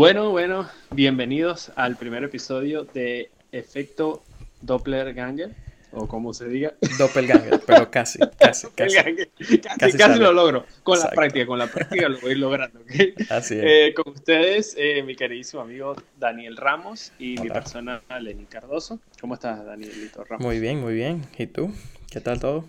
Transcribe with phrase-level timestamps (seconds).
[0.00, 4.22] Bueno, bueno, bienvenidos al primer episodio de Efecto
[4.62, 5.50] Dopplerganger,
[5.92, 6.72] o como se diga.
[6.96, 8.96] Doppelganger, pero casi, casi, casi.
[9.78, 10.64] casi, casi, lo logro.
[10.84, 12.80] Con la práctica, con la práctica lo voy logrando.
[12.80, 13.12] ¿okay?
[13.28, 13.62] Así es.
[13.62, 19.00] Eh, con ustedes, eh, mi queridísimo amigo Daniel Ramos y mi persona Lenny Cardoso.
[19.20, 20.46] ¿Cómo estás, Danielito Ramos?
[20.46, 21.26] Muy bien, muy bien.
[21.36, 21.74] ¿Y tú?
[22.10, 22.64] ¿Qué tal todo?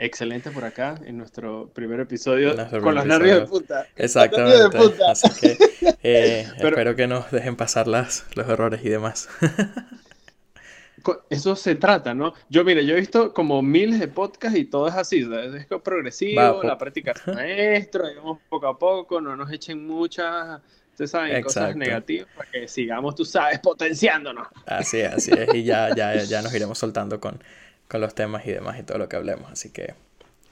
[0.00, 3.86] Excelente por acá en nuestro primer episodio con los nervios de punta.
[3.96, 4.62] Exactamente.
[4.62, 5.10] De punta.
[5.10, 5.58] Así que
[6.02, 9.28] eh, espero que nos dejen pasar las, los errores y demás.
[11.30, 12.34] Eso se trata, ¿no?
[12.48, 16.62] Yo, mire, yo he visto como miles de podcasts y todo es así, es progresivo,
[16.62, 20.60] la práctica es maestro, vamos poco a poco, no nos echen muchas,
[21.06, 24.48] saben, cosas negativas para que sigamos, tú sabes, potenciándonos.
[24.66, 27.42] Así es, así es, y ya, ya, ya nos iremos soltando con,
[27.90, 29.94] con los temas y demás y todo lo que hablemos, así que,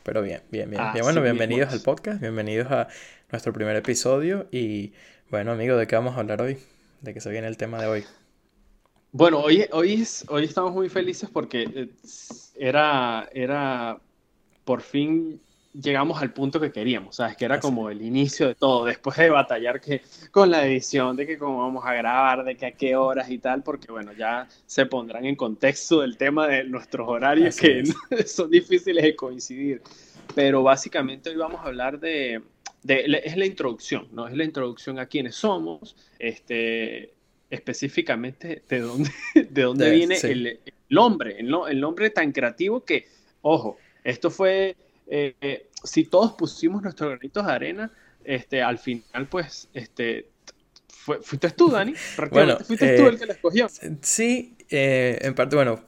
[0.02, 0.82] pero bien, bien, bien.
[0.92, 2.88] bien bueno, bienvenidos al podcast, bienvenidos a
[3.30, 4.92] nuestro primer episodio y,
[5.30, 6.58] bueno, amigo, ¿de qué vamos a hablar hoy?
[7.00, 8.04] ¿De qué se viene el tema de hoy?
[9.12, 11.90] Bueno, hoy, hoy, hoy estamos muy felices porque eh,
[12.56, 14.00] era, era
[14.64, 15.40] por fin
[15.72, 17.36] llegamos al punto que queríamos, ¿sabes?
[17.36, 21.26] Que era como el inicio de todo, después de batallar que, con la edición, de
[21.26, 24.48] que cómo vamos a grabar, de que a qué horas y tal, porque bueno, ya
[24.66, 27.84] se pondrán en contexto del tema de nuestros horarios que
[28.26, 29.82] son difíciles de coincidir.
[30.34, 32.42] Pero básicamente hoy vamos a hablar de,
[32.82, 34.28] de, es la introducción, ¿no?
[34.28, 37.14] Es la introducción a quiénes somos, este,
[37.50, 40.60] específicamente de dónde, de dónde viene el,
[40.96, 43.06] hombre, el, el, nombre tan creativo que,
[43.42, 44.76] ojo, esto fue,
[45.10, 47.90] eh, eh, si todos pusimos nuestros granitos de arena,
[48.24, 50.28] este, al final, pues, este,
[51.22, 51.94] fuiste tú, Dani,
[52.30, 53.68] bueno, fuiste tú el eh, que la escogió.
[54.02, 55.80] Sí, en parte, bueno,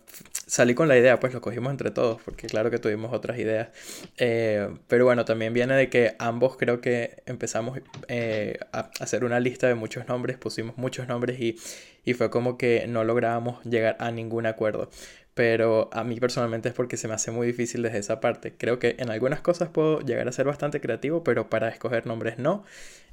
[0.51, 3.69] salí con la idea, pues lo cogimos entre todos, porque claro que tuvimos otras ideas.
[4.19, 9.39] Eh, pero bueno, también viene de que ambos creo que empezamos eh, a hacer una
[9.39, 11.57] lista de muchos nombres, pusimos muchos nombres y,
[12.05, 14.91] y fue como que no lográbamos llegar a ningún acuerdo.
[15.41, 18.53] Pero a mí personalmente es porque se me hace muy difícil desde esa parte.
[18.59, 22.39] Creo que en algunas cosas puedo llegar a ser bastante creativo, pero para escoger nombres
[22.39, 22.63] no.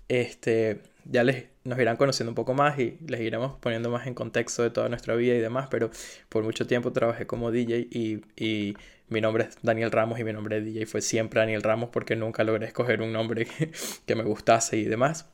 [0.10, 4.14] Este, ya les, nos irán conociendo un poco más y les iremos poniendo más en
[4.14, 5.90] contexto de toda nuestra vida y demás, pero
[6.28, 8.76] por mucho tiempo trabajé como DJ y, y
[9.08, 12.18] mi nombre es Daniel Ramos y mi nombre de DJ fue siempre Daniel Ramos porque
[12.18, 13.72] nunca logré escoger un nombre que,
[14.06, 15.30] que me gustase y demás.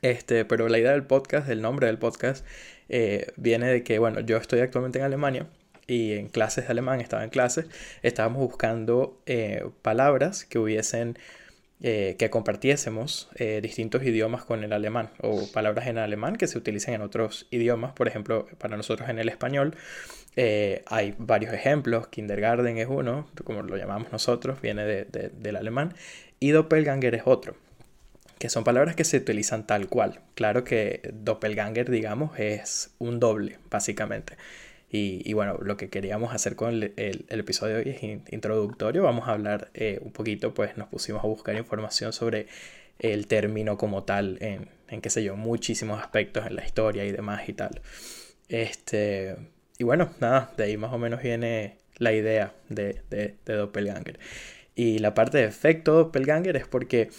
[0.00, 2.46] Este, pero la idea del podcast, el nombre del podcast,
[2.88, 5.48] eh, viene de que, bueno, yo estoy actualmente en Alemania
[5.90, 7.66] y en clases de alemán, estaba en clases,
[8.02, 11.18] estábamos buscando eh, palabras que hubiesen
[11.82, 16.58] eh, que compartiésemos eh, distintos idiomas con el alemán o palabras en alemán que se
[16.58, 17.92] utilicen en otros idiomas.
[17.92, 19.74] Por ejemplo, para nosotros en el español
[20.86, 22.06] hay varios ejemplos.
[22.06, 25.94] Kindergarten es uno, como lo llamamos nosotros, viene del alemán.
[26.38, 27.56] Y Doppelganger es otro
[28.38, 30.20] que son palabras que se utilizan tal cual.
[30.34, 34.38] Claro que doppelganger, digamos, es un doble, básicamente.
[34.92, 38.02] Y, bueno, lo que queríamos hacer con el, episodio hoy es
[38.32, 39.04] introductorio.
[39.04, 42.48] Vamos a hablar eh, un poquito, pues nos pusimos a buscar información sobre
[42.98, 47.12] el término como tal en, en, qué sé yo, muchísimos aspectos en la historia y
[47.12, 47.80] demás y tal.
[48.48, 49.36] Este,
[49.78, 54.18] y bueno, nada, de ahí más o menos viene la idea de, de, de Doppelganger.
[54.74, 57.10] Y la parte de efecto Doppelganger es porque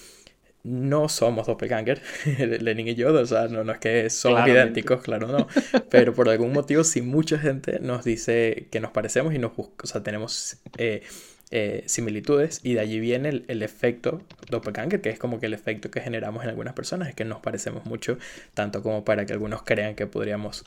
[0.64, 2.02] no somos doppelganger,
[2.62, 5.48] Lenin y yo, o sea, no, no es que somos idénticos, claro, no,
[5.90, 9.84] pero por algún motivo sí mucha gente nos dice que nos parecemos y nos busca,
[9.84, 11.04] o sea, tenemos eh,
[11.50, 15.54] eh, similitudes y de allí viene el, el, efecto doppelganger, que es como que el
[15.54, 18.18] efecto que generamos en algunas personas, es que nos parecemos mucho,
[18.54, 20.64] tanto como para que algunos crean que podríamos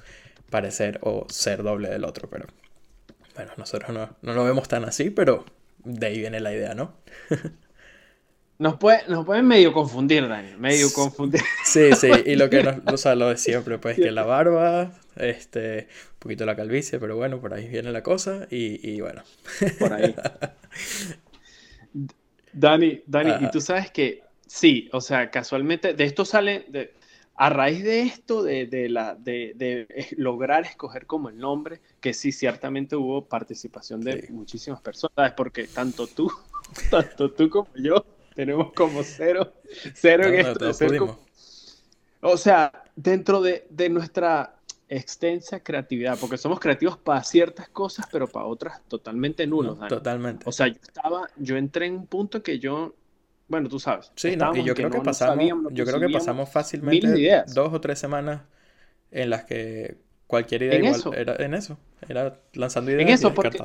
[0.51, 2.47] parecer o ser doble del otro, pero
[3.35, 5.45] bueno, nosotros no, no lo vemos tan así, pero
[5.85, 6.95] de ahí viene la idea, ¿no?
[8.59, 11.41] Nos, puede, nos pueden medio confundir, Daniel, medio confundir.
[11.65, 14.93] Sí, sí, y lo que nos, o sea, lo de siempre, pues que la barba,
[15.17, 19.23] este, un poquito la calvicie, pero bueno, por ahí viene la cosa y, y bueno.
[19.79, 20.15] Por ahí.
[22.53, 26.93] Dani, Dani, y tú sabes que sí, o sea, casualmente, de esto sale, de,
[27.35, 32.15] a raíz de esto, de, de la, de, de, lograr escoger como el nombre, que
[32.15, 36.31] sí, ciertamente hubo participación de muchísimas personas, porque tanto tú,
[36.91, 39.53] tanto tú como yo, tenemos como cero,
[39.95, 41.19] cero en esto.
[42.21, 44.57] O sea, dentro de, de, nuestra
[44.89, 49.79] extensa creatividad, porque somos creativos para ciertas cosas, pero para otras totalmente nulos.
[49.89, 50.45] totalmente.
[50.49, 52.95] O sea, yo estaba, yo entré en un punto que yo,
[53.49, 54.11] bueno, tú sabes.
[54.17, 57.99] Sí, no, y yo creo que, pasamos, yo creo que pasamos fácilmente dos o tres
[57.99, 58.43] semamas
[59.11, 61.79] en las que cualquier idea igual era en eso,
[62.09, 63.59] era lanzando ideas en eso, y Porque,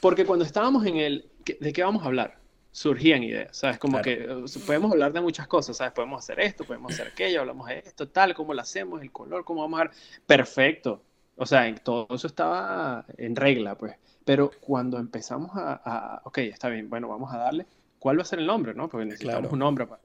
[0.00, 1.30] porque cuando estábamos en el,
[1.60, 2.38] ¿de qué vamos a hablar?
[2.76, 3.78] Surgían ideas, ¿sabes?
[3.78, 5.94] Como que eh, podemos hablar de muchas cosas, ¿sabes?
[5.94, 9.46] Podemos hacer esto, podemos hacer aquello, hablamos de esto, tal, cómo lo hacemos, el color,
[9.46, 9.92] cómo vamos a ver.
[10.26, 11.00] Perfecto.
[11.36, 13.94] O sea, todo eso estaba en regla, pues.
[14.26, 17.64] Pero cuando empezamos a, ok, está bien, bueno, vamos a darle,
[17.98, 18.90] ¿cuál va a ser el nombre, no?
[18.90, 19.86] Porque necesitamos un nombre.
[19.86, 20.02] Para...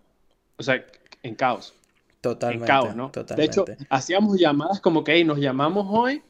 [0.55, 0.81] O sea,
[1.23, 1.73] en caos.
[2.21, 2.63] Totalmente.
[2.63, 3.11] En caos, ¿no?
[3.35, 6.23] De hecho, hacíamos llamadas como que, hey, nos llamamos hoy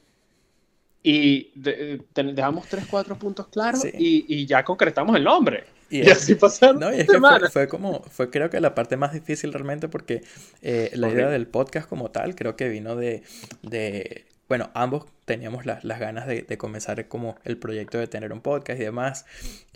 [1.03, 5.65] y dejamos tres, cuatro puntos claros y, y, ya concretamos el nombre.
[5.91, 6.79] Y, así pasaron.
[6.79, 7.19] No, y es que
[7.51, 10.23] fue, como, fue creo que la parte más difícil realmente porque
[10.61, 13.23] eh, la idea del podcast como tal creo que vino de,
[13.61, 18.31] de bueno, ambos teníamos las, las ganas de, de, comenzar como el proyecto de tener
[18.31, 19.25] un podcast y demás.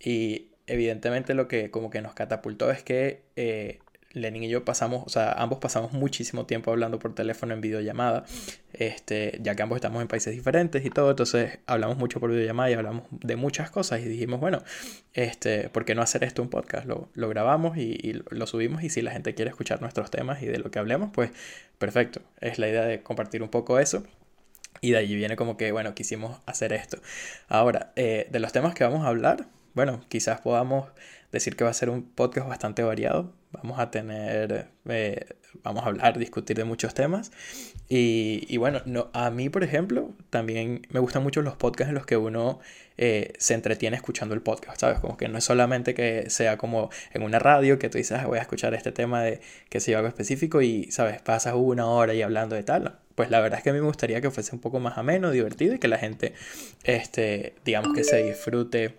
[0.04, 3.80] Y evidentemente lo que como que nos catapultó es que eh,
[4.16, 8.26] Lenin y yo pasamos, o sea, ambos pasamos muchísimo tiempo hablando por teléfono en videollamada,
[8.74, 12.72] este, ya que ambos estamos en países diferentes y todo, entonces hablamos mucho por videollamada
[12.72, 14.64] y hablamos de muchas cosas y dijimos, bueno,
[15.14, 16.88] este, ¿por qué no hacer esto un podcast?
[16.88, 20.46] Lo, lo grabamos y, lo subimos y si la gente quiere escuchar nuestros temas y
[20.46, 21.32] de lo que hablemos, pues
[21.78, 24.04] perfecto, es la idea de compartir un poco eso.
[24.82, 26.98] Y de allí viene como que, bueno, quisimos hacer esto.
[27.48, 30.88] Ahora, eh, de los temas que vamos a hablar, bueno, quizás podamos
[31.36, 33.34] decir que va a ser un podcast bastante variado.
[33.52, 35.26] Vamos a tener, eh,
[35.64, 37.32] vamos a hablar, discutir de muchos temas.
[37.88, 41.96] Y, y, bueno, no, a mí, por ejemplo, también me gustan mucho los podcasts en
[41.96, 42.60] los que uno
[42.98, 45.00] eh, se entretiene escuchando el podcast, ¿sabes?
[45.00, 48.26] Como que no es solamente que sea como en una radio que tú dices, ah,
[48.26, 51.22] voy a escuchar este tema de que sea algo específico y, ¿sabes?
[51.22, 53.00] Pasas una hora y hablando de tal.
[53.16, 55.32] Pues la verdad es que a mí me gustaría que fuese un poco más ameno,
[55.32, 56.34] divertido y que la gente,
[56.84, 58.96] este, digamos que se disfrute,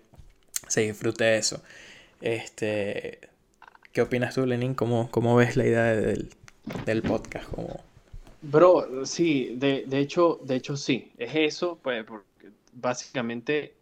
[0.67, 1.61] se disfrute eso.
[2.21, 3.19] Este,
[3.91, 4.73] ¿Qué opinas tú, Lenin?
[4.73, 6.29] ¿Cómo, cómo ves la idea del,
[6.85, 7.49] del podcast?
[7.49, 7.79] como
[8.41, 13.73] Bro, sí, de, de, hecho, de hecho sí, es eso, pues porque básicamente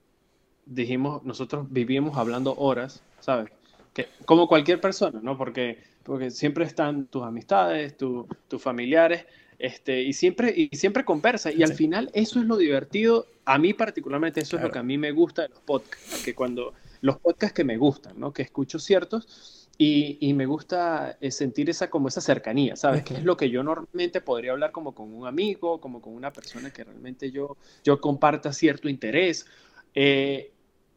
[0.66, 3.52] dijimos, nosotros vivimos hablando horas, ¿sabes?
[3.94, 5.38] Que, como cualquier persona, ¿no?
[5.38, 9.26] Porque, porque siempre están tus amistades, tus familiares,
[9.60, 11.52] este, y siempre, y siempre conversa.
[11.52, 13.28] Y al final eso es lo divertido.
[13.46, 16.24] A mí particularmente eso es lo que a mí me gusta de los podcasts.
[16.24, 16.74] Que cuando
[17.06, 18.34] los podcasts que me gustan, ¿no?
[18.34, 23.04] Que escucho ciertos y, y me gusta eh, sentir esa como esa cercanía, ¿sabes?
[23.04, 26.34] Que es lo que yo normalmente podría hablar como con un amigo, como con una
[26.34, 29.46] persona que realmente yo, yo comparta cierto interés.
[29.94, 30.52] Eh,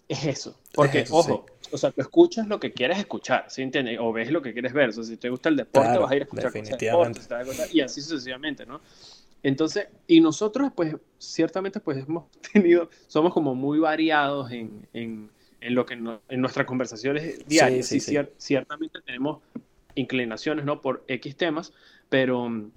[0.09, 0.59] es eso.
[0.73, 3.99] Porque, ojo, o sea, tú escuchas lo que quieres escuchar, ¿sí entiendes?
[4.01, 4.89] O ves lo que quieres ver.
[4.89, 6.51] O sea, si te gusta el deporte, vas a ir a escuchar.
[7.45, 8.81] Cosas y así sucesivamente, ¿no?
[9.43, 15.75] Entonces, y nosotros, pues, ciertamente, pues hemos tenido, somos como muy variados en, en, en
[15.75, 17.87] lo que en nuestras conversaciones diarias.
[17.87, 19.41] Sí, sí, ciertamente tenemos
[19.95, 20.81] inclinaciones, ¿no?
[20.81, 21.73] Por X temas,
[22.09, 22.71] pero,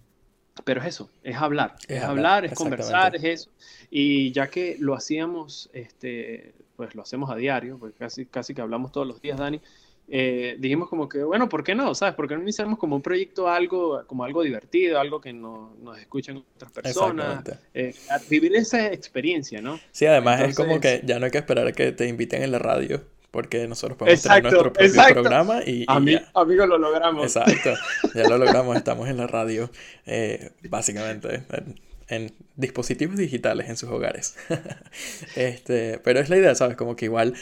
[0.63, 3.51] pero es eso, es hablar, es, hablar, es conversar, es eso.
[3.89, 8.61] Y ya que lo hacíamos, este, pues lo hacemos a diario, pues casi, casi que
[8.61, 9.61] hablamos todos los días, Dani,
[10.13, 11.95] eh, dijimos como que, bueno, ¿por qué no?
[11.95, 12.15] ¿Sabes?
[12.15, 15.97] ¿Por qué no iniciamos como un proyecto algo, como algo divertido, algo que no, nos
[15.97, 17.45] escuchen otras personas?
[17.73, 17.95] Eh,
[18.29, 19.79] vivir esa experiencia, ¿no?
[19.91, 22.51] Sí, además es como que ya no hay que esperar a que te inviten en
[22.51, 23.01] la radio,
[23.31, 27.23] porque nosotros podemos tener nuestro propio programa y, y Amigo, lo logramos.
[27.23, 27.73] Exacto,
[28.13, 29.71] ya lo logramos, estamos en la radio,
[30.05, 31.43] eh, básicamente.
[32.09, 34.35] En, dispositivos digitales en sus hogares.
[35.37, 36.75] este, pero es la idea, ¿sabes?
[36.75, 37.33] Como que igual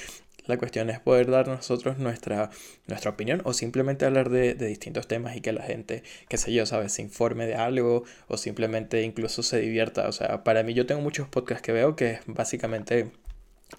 [0.49, 2.49] la cuestión es poder dar nosotros nuestra,
[2.87, 6.65] nuestra opinión o simplemente hablar de, distintos temas y que la gente, qué sé yo,
[6.65, 6.93] ¿sabes?
[6.93, 10.07] Se informe de algo o simplemente incluso se divierta.
[10.09, 13.11] O sea, para mí yo tengo muchos podcasts que veo que es básicamente...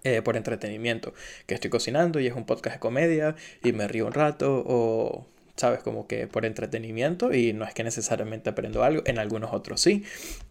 [0.04, 1.14] Eh, por entretenimiento,
[1.46, 3.34] que estoy cocinando y es un podcast de comedia
[3.64, 5.26] y me río un rato o
[5.60, 5.80] ¿sabes?
[5.82, 10.04] Como que por entretenimiento y no es que necesariamente aprendo algo, en algunos otros sí,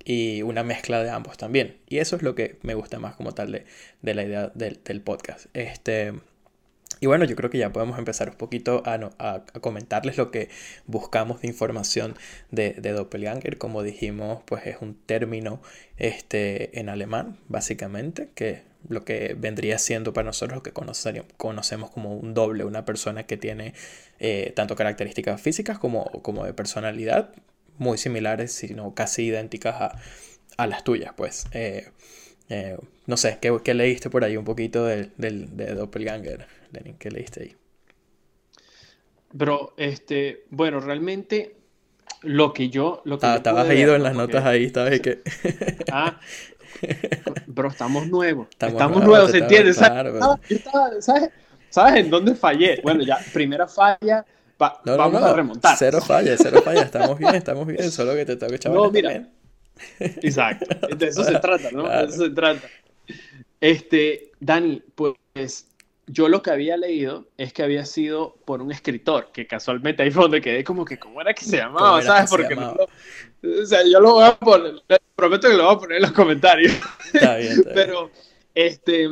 [0.05, 1.77] y una mezcla de ambos también.
[1.87, 3.65] Y eso es lo que me gusta más como tal de,
[4.01, 5.47] de la idea del, podcast.
[5.53, 6.13] Este,
[6.99, 10.49] y bueno, yo creo que ya podemos empezar un poquito a, a, comentarles lo que
[10.85, 12.15] buscamos de información
[12.51, 13.57] de, de, Doppelganger.
[13.57, 15.61] Como dijimos, pues es un término
[15.97, 20.71] este, en alemán, básicamente, que lo que vendría siendo para nosotros lo que
[21.37, 23.73] conocemos como un doble, una persona que tiene
[24.19, 27.33] eh, tanto características físicas como, como de personalidad
[27.77, 29.99] muy similares, sino casi idénticas a,
[30.57, 31.45] a las tuyas, pues.
[31.53, 31.89] Eh,
[32.49, 36.95] eh, no sé, ¿qué, ¿qué, leíste por ahí un poquito del, del, de Doppelganger, Lenin?
[36.97, 37.55] ¿Qué leíste ahí?
[39.31, 41.55] Bro, este, bueno, realmente
[42.21, 43.01] lo que yo...
[43.05, 45.21] Lo que ah, estabas ido en las notas ahí, estabas que...
[45.91, 46.19] ah,
[47.47, 48.47] Bro, estamos nuevos.
[48.51, 49.73] Estamos, nuevos, ¿se entiende?
[49.73, 50.13] ¿Sabes?
[50.99, 51.29] ¿Sabes
[51.95, 52.79] en dónde fallé?
[52.83, 54.25] Bueno, ya, primera falla,
[54.57, 55.75] vamos a remontar.
[55.77, 56.81] Cero falla, cero falla.
[56.81, 59.27] Estamos bien, estamos bien, solo que te tengo que echar No, mira.
[59.99, 61.87] Exacto, de eso se trata, ¿no?
[61.87, 62.67] De eso se trata.
[63.61, 65.67] Este, Dani, pues
[66.07, 70.11] yo lo que había leído es que había sido por un escritor, que casualmente ahí
[70.11, 72.01] fue donde quedé como que, ¿cómo era que se llamaba?
[72.01, 72.29] ¿Sabes?
[72.29, 72.75] Porque no
[73.41, 74.81] o sea, yo lo voy a poner,
[75.15, 76.73] prometo que lo voy a poner en los comentarios.
[77.13, 77.71] Está bien, está bien.
[77.73, 78.11] Pero,
[78.53, 79.07] este,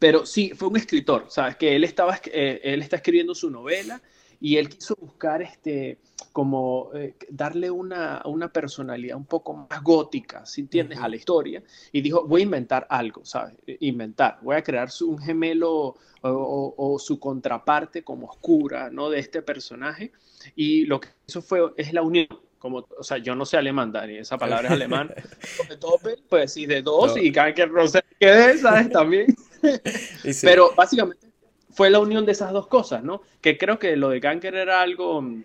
[0.00, 1.56] pero sí, fue un escritor, ¿sabes?
[1.56, 4.00] Que él, estaba, eh, él está escribiendo su novela
[4.40, 5.98] y él quiso buscar este,
[6.32, 11.62] como eh, darle una, una, personalidad un poco más gótica, si entiendes, a la historia,
[11.92, 13.54] y dijo, voy a inventar algo, ¿sabes?
[13.80, 19.10] Inventar, voy a crear un gemelo o, su contraparte como oscura, ¿no?
[19.10, 20.12] De este personaje,
[20.56, 22.26] y lo que hizo fue, es la unión.
[22.58, 25.14] Como, o sea, yo no sé alemán, Dani, esa palabra es alemán.
[25.68, 28.90] De doppel, pues sí, de dos, y cada que no sé qué ¿sabes?
[28.90, 29.34] También.
[30.42, 31.30] Pero básicamente
[31.70, 33.22] fue la unión de esas dos cosas, ¿no?
[33.40, 35.44] Que creo que lo de Ganker era algo mm,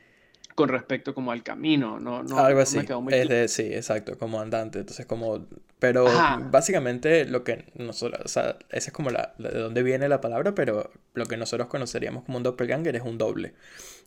[0.56, 2.24] con respecto como al camino, ¿no?
[2.24, 2.80] no Algo así,
[3.10, 5.46] es de, sí, exacto, como andante, entonces como,
[5.80, 6.06] pero
[6.50, 10.56] básicamente lo que nosotros, o sea, esa es como la, de dónde viene la palabra,
[10.56, 13.54] pero lo que nosotros conoceríamos como un doppelganger es un doble.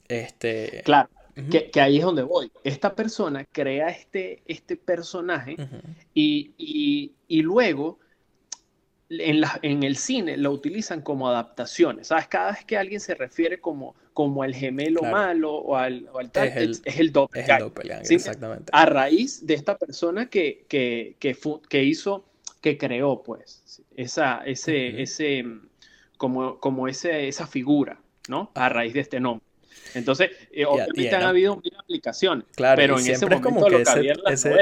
[0.08, 0.82] Este...
[0.86, 1.10] Claro,
[1.50, 2.50] que, que, ahí es donde voy.
[2.64, 5.56] Esta persona crea este, este personaje
[6.14, 7.98] y, y, y luego
[9.10, 12.28] en, la, en, el cine lo utilizan como adaptaciones, ¿sabes?
[12.28, 16.30] Cada vez que alguien se refiere como, como el gemelo malo o al, o al
[16.30, 18.12] tal, es el, es, el doppelganger.
[18.12, 18.70] exactamente.
[18.72, 21.36] A raíz de esta persona que, que, que,
[21.68, 22.24] que hizo,
[22.60, 25.44] que creó, pues, esa, ese, ese,
[26.16, 28.50] como, como ese, esa figura, ¿no?
[28.54, 29.47] A raíz de este nombre.
[29.94, 32.44] Entonces, eh, obviamente han habido mil aplicaciones.
[32.54, 33.84] Claro, pero en ese es como que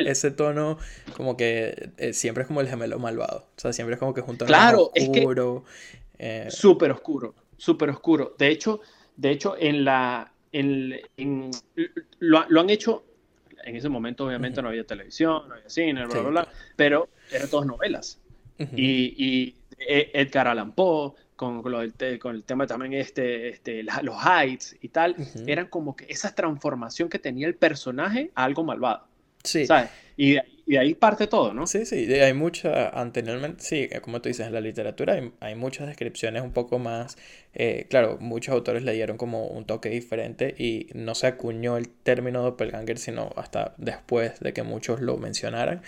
[0.07, 0.79] ese, tono,
[1.17, 3.49] como que eh, siempre es como el gemelo malvado.
[3.57, 5.65] O sea, siempre es como que junto claro, oscuro.
[6.19, 8.35] Es eh, súper oscuro, súper oscuro.
[8.39, 8.81] De hecho,
[9.17, 10.33] de hecho, en la.
[10.53, 11.01] En,
[12.21, 13.05] lo, han hecho.
[13.65, 17.49] En ese momento, obviamente, no había televisión, no había cine, bla, bla, bla, pero eran
[17.51, 18.21] todas novelas.
[18.59, 24.89] y, y Edgar Allan Poe, con, con, el tema también este, este los heights y
[24.89, 25.15] tal,
[25.47, 29.07] eran como que esa transformación que tenía el personaje a algo malvado.
[29.45, 29.67] Sí.
[29.67, 29.91] ¿Sabes?
[30.17, 30.33] Y
[30.67, 31.67] de, ahí parte todo, ¿no?
[31.67, 36.43] Sí, sí, hay mucha, anteriormente, sí, como tú dices, en la literatura hay, muchas descripciones
[36.43, 37.17] un poco más,
[37.53, 41.89] eh, claro, muchos autores le dieron como un toque diferente y no se acuñó el
[41.89, 45.83] término doppelganger sino hasta después de que muchos lo mencionaran.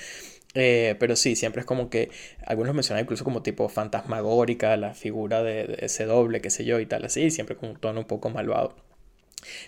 [0.55, 2.11] Eh, pero sí, siempre es como que
[2.47, 6.87] algunos mencionan incluso como tipo fantasmagórica, la figura de, ese doble, qué sé yo, y
[6.87, 8.75] tal, así, siempre con un tono un poco malvado.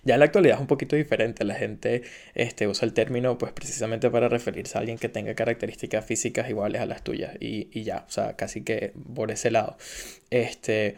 [0.04, 2.02] Ya en la actualidad es un poquito diferente, la gente
[2.34, 6.80] este, usa el término pues precisamente para referirse a alguien que tenga características físicas iguales
[6.82, 9.76] a las tuyas y, y ya, o sea, casi que por ese lado.
[10.30, 10.96] Este,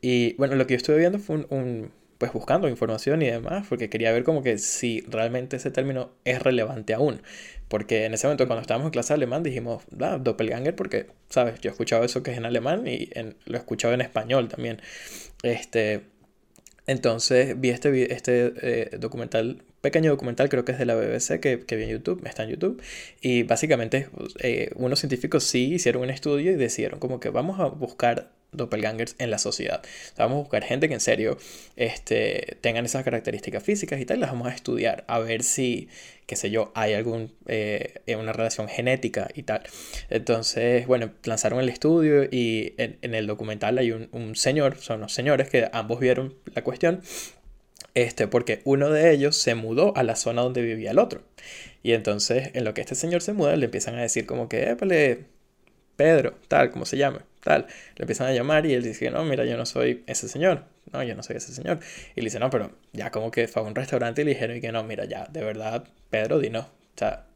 [0.00, 3.66] y bueno, lo que yo estuve viendo fue un, un pues buscando información y demás,
[3.68, 7.20] porque quería ver como que si realmente ese término es relevante aún.
[7.68, 11.60] Porque en ese momento cuando estábamos en clase de alemán dijimos, ah, doppelganger, porque, ¿sabes?
[11.60, 13.10] Yo he escuchado eso que es en alemán y
[13.46, 14.80] lo he escuchado en español también.
[15.42, 16.02] Este,
[16.86, 21.60] entonces vi este, este eh, documental, pequeño documental, creo que es de la BBC, que,
[21.60, 22.82] que vi en YouTube, está en YouTube.
[23.20, 24.08] Y básicamente
[24.40, 29.14] eh, unos científicos sí hicieron un estudio y decidieron como que vamos a buscar doppelgangers
[29.18, 29.82] en la sociedad.
[30.16, 31.36] vamos a buscar gente que en serio
[31.76, 35.88] este, tengan esas características físicas y tal, las vamos a estudiar, a ver si,
[36.26, 39.64] qué sé yo, hay algún, eh, una relación genética y tal.
[40.08, 45.12] Entonces, bueno, lanzaron el estudio y en, el documental hay un, un, señor, son los
[45.12, 47.02] señores que ambos vieron la cuestión,
[47.94, 51.22] este, porque uno de ellos se mudó a la zona donde vivía el otro.
[51.82, 54.70] Y entonces, en lo que este señor se muda, le empiezan a decir como que,
[54.70, 55.26] épale,
[55.96, 57.66] Pedro, tal, como se llama, tal.
[57.96, 60.64] Le empiezan a llamar y él dice, no, mira, yo no soy ese señor.
[60.92, 61.80] No, yo no soy ese señor.
[62.16, 64.56] Y le dice, no, pero ya como que fue a un restaurante y le dijeron
[64.56, 66.60] y que no, mira, ya, de verdad, Pedro, di no.
[66.60, 67.26] O sea,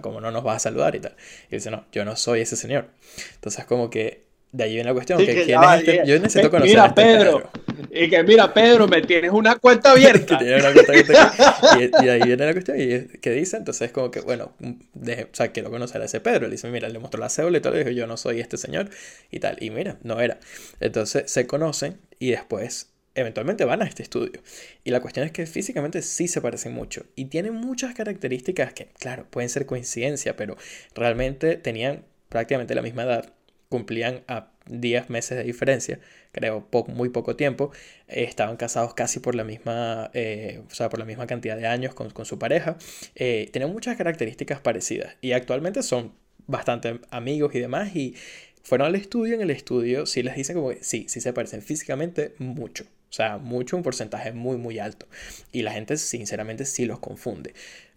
[0.00, 1.14] como no nos vas a saludar y tal.
[1.48, 2.88] Y dice, no, yo no soy ese señor.
[3.34, 4.23] Entonces, como que
[4.54, 5.18] de ahí viene la cuestión.
[5.18, 6.02] que, ¿quién es este?
[6.06, 7.50] Yo necesito conocer mira, a este Pedro,
[7.90, 10.38] Y que mira, Pedro, me tienes una cuenta abierta.
[10.40, 10.44] y,
[12.04, 12.80] de ahí viene la cuestión.
[12.80, 13.56] ¿Y qué dice?
[13.56, 14.52] Entonces, como que, bueno,
[14.92, 16.46] de, o sea, quiero conocer a ese Pedro.
[16.46, 17.72] Le dice, mira, le mostró la cédula y todo.
[17.72, 18.90] Le dijo, yo no soy este señor
[19.32, 19.56] y tal.
[19.60, 20.38] Y mira, no era.
[20.78, 24.40] Entonces, se conocen y después eventualmente van a este estudio.
[24.84, 27.06] Y la cuestión es que físicamente sí se parecen mucho.
[27.16, 30.56] Y tienen muchas características que, claro, pueden ser coincidencia, pero
[30.94, 33.33] realmente tenían prácticamente la misma edad
[33.68, 36.00] cumplían a 10 meses de diferencia,
[36.32, 37.70] creo muy poco tiempo,
[38.08, 41.94] estaban casados casi por la misma, eh, o sea, por la misma cantidad de años
[41.94, 42.76] con, su pareja,
[43.14, 46.12] eh, tenían muchas características parecidas y actualmente son
[46.46, 48.14] bastante amigos y demás y
[48.62, 51.62] fueron al estudio, en el estudio sí les dicen como que sí, sí se parecen
[51.62, 55.06] físicamente mucho, o sea, mucho, un porcentaje muy, muy alto
[55.52, 57.54] y la gente sinceramente sí los confunde,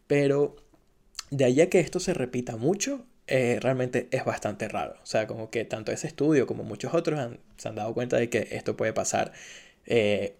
[0.08, 0.58] pero
[1.32, 4.96] de ahí a que esto se repita mucho, eh, realmente es bastante raro.
[5.04, 7.20] O sea, como que tanto ese estudio como muchos otros
[7.58, 9.34] se han dado cuenta de que esto puede pasar.
[9.86, 10.36] Eh,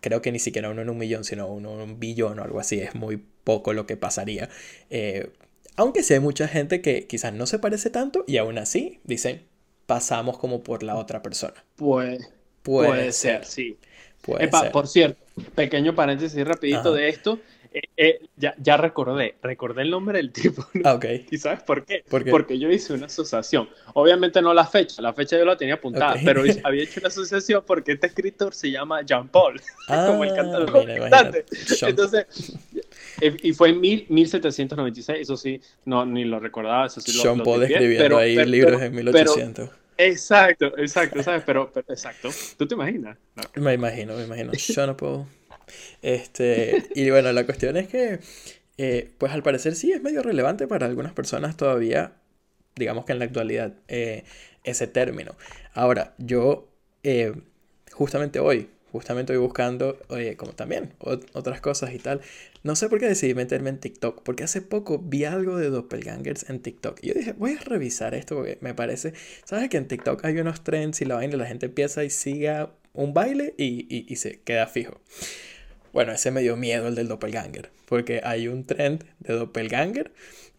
[0.00, 2.60] creo que ni siquiera uno en un millón, sino uno en un billón o algo
[2.60, 2.80] así.
[2.80, 4.48] Es muy poco lo que pasaría.
[4.90, 5.30] Eh,
[5.76, 9.42] aunque sí hay mucha gente que quizás no se parece tanto y aún así dicen,
[9.86, 11.64] pasamos como por la otra persona.
[11.76, 12.18] Puede,
[12.62, 13.78] puede, ser, sí.
[14.20, 15.20] Puede Por cierto,
[15.56, 17.40] pequeño paréntesis rapidito de esto.
[17.74, 20.66] Eh, eh, ya, ya, recordé, recordé el nombre del tipo.
[20.84, 21.06] Ah, ok.
[21.30, 22.04] ¿Y sabes por qué?
[22.08, 23.68] Porque yo hice una asociación.
[23.94, 27.62] Obviamente no la fecha, la fecha yo la tenía apuntada, pero había hecho una asociación
[27.66, 31.46] porque este escritor se llama Jean Paul, como el cantante.
[31.82, 32.26] Entonces,
[33.20, 37.42] y fue en mil, 1796, eso sí, no, ni lo recordaba, eso sí lo Jean
[37.42, 39.70] Paul escribiendo pero, ahí libros en 1800.
[39.96, 41.42] exacto, exacto, ¿sabes?
[41.46, 43.16] Pero, exacto, ¿tú te imaginas?
[43.54, 44.52] Me imagino, me imagino.
[44.52, 45.26] Jean Paul.
[46.02, 48.20] Este, y bueno, la cuestión es que,
[48.78, 52.14] eh, pues al parecer sí es medio relevante para algunas personas todavía,
[52.76, 54.24] digamos que en la actualidad, eh,
[54.64, 55.34] ese término.
[55.74, 56.68] Ahora, yo
[57.02, 57.32] eh,
[57.92, 59.98] justamente hoy, justamente hoy buscando,
[60.36, 62.20] como también otras cosas y tal,
[62.62, 66.48] no sé por qué decidí meterme en TikTok, porque hace poco vi algo de doppelgangers
[66.50, 66.98] en TikTok.
[67.02, 69.14] Y yo dije, voy a revisar esto porque me parece,
[69.44, 72.70] ¿sabes que en TikTok hay unos trends y la vaina, la gente empieza y siga
[72.92, 75.00] un baile y, y se queda fijo?
[75.92, 80.12] Bueno, ese me dio miedo el del doppelganger, porque hay un trend de doppelganger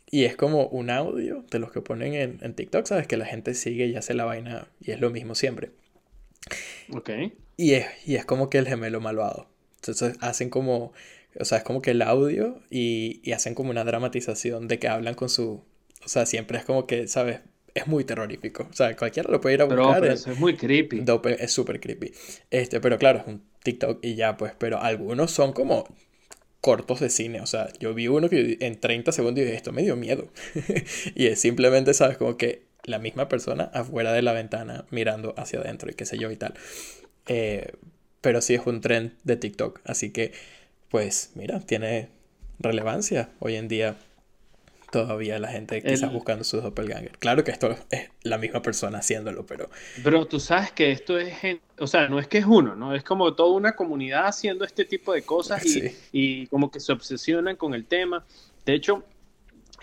[0.10, 3.08] y es como un audio de los que ponen en, en TikTok, ¿sabes?
[3.08, 5.72] Que la gente sigue y hace la vaina y es lo mismo siempre.
[6.92, 7.10] Ok.
[7.58, 9.50] Y es, y es como que el gemelo malvado.
[9.78, 10.94] Entonces hacen como,
[11.40, 14.88] o sea, es como que el audio y, y hacen como una dramatización de que
[14.88, 15.64] hablan con su,
[16.06, 17.40] o sea, siempre es como que, ¿sabes?
[17.74, 18.68] es muy terrorífico.
[18.70, 20.02] O sea, cualquiera lo puede ir a buscar.
[20.02, 21.04] Pero, es muy creepy.
[21.40, 22.14] es súper creepy.
[22.52, 24.54] Este, pero claro, es un TikTok y ya, pues.
[24.58, 25.86] Pero algunos son como
[26.62, 27.42] cortos de cine.
[27.42, 30.30] O sea, yo vi uno que en 30 segundos dije, esto me dio miedo.
[31.16, 32.18] y es simplemente, ¿sabes?
[32.18, 36.18] Como que la misma persona afuera de la ventana mirando hacia adentro y qué sé
[36.18, 36.54] yo y tal.
[37.28, 37.74] Eh,
[38.22, 39.82] pero sí es un trend de TikTok.
[39.86, 40.32] Así que,
[40.90, 42.10] pues, mira, tiene
[42.60, 43.98] relevancia hoy en día
[44.94, 47.18] todavía la gente que está buscando sus doppelganger.
[47.18, 49.72] Claro que esto es la misma persona haciéndolo, pero...
[50.04, 51.34] Pero tú sabes que esto es,
[51.80, 52.94] o sea, no es que es uno, ¿no?
[52.94, 56.94] Es como toda una comunidad haciendo este tipo de cosas y, y como que se
[56.94, 58.24] obsesionan con el tema.
[58.68, 59.04] De hecho,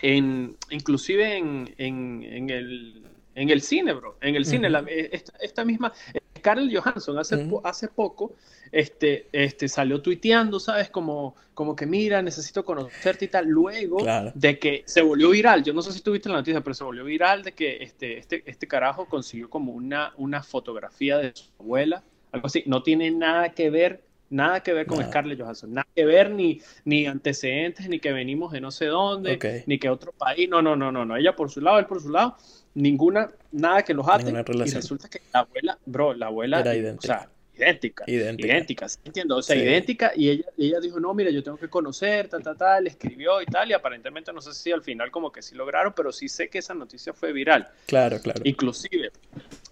[0.01, 3.03] en, inclusive en, en, en el,
[3.35, 4.69] en el cine, bro, en el cine,
[5.11, 5.91] esta, esta, misma,
[6.41, 8.33] Carl Johansson hace, hace poco
[8.71, 10.89] este, este, salió tuiteando, ¿sabes?
[10.89, 13.47] Como, como que mira, necesito conocerte y tal.
[13.47, 13.97] Luego
[14.33, 17.03] de que se volvió viral, yo no sé si tuviste la noticia, pero se volvió
[17.03, 22.03] viral de que este, este, este carajo consiguió como una, una fotografía de su abuela,
[22.31, 22.63] algo así.
[22.65, 24.01] No tiene nada que ver
[24.31, 28.53] Nada que ver con Scarlett Johansson, nada que ver ni, ni antecedentes, ni que venimos
[28.53, 31.51] de no sé dónde, ni que otro país, no, no, no, no, no, ella por
[31.51, 32.37] su lado, él por su lado,
[32.73, 37.01] ninguna, nada que los ate, y resulta que la abuela, bro, la abuela, Era o
[37.01, 37.29] sea,
[37.61, 41.69] idéntica, idéntica, entiendo, o sea, idéntica, y ella, ella dijo, no, mira, yo tengo que
[41.69, 45.11] conocer, ta, ta, ta, le escribió y tal, y aparentemente no sé si al final
[45.11, 47.67] como que sí lograron, pero sí sé que esa noticia fue viral.
[47.85, 48.41] Claro, claro.
[48.43, 49.11] Inclusive,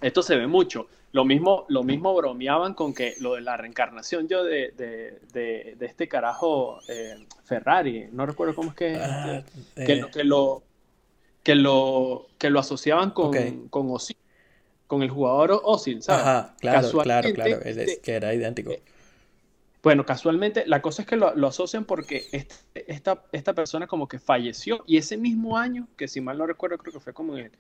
[0.02, 4.28] esto se ve mucho, lo mismo, lo mismo bromeaban con que lo de la reencarnación
[4.28, 9.44] yo de, de, de, este carajo eh, Ferrari, no recuerdo cómo es que, ah,
[9.76, 9.86] que, eh.
[9.86, 10.62] que, lo,
[11.44, 14.18] que, lo, que lo asociaban con, con Ozil,
[14.90, 16.24] con el jugador Ozil, ¿sabes?
[16.24, 18.72] Ajá, claro, claro, claro, que era idéntico.
[18.72, 18.82] Eh,
[19.84, 22.56] bueno, casualmente, la cosa es que lo, lo asocian porque este,
[22.88, 26.80] esta, esta persona como que falleció y ese mismo año, que si mal no recuerdo,
[26.80, 27.52] creo que fue como en el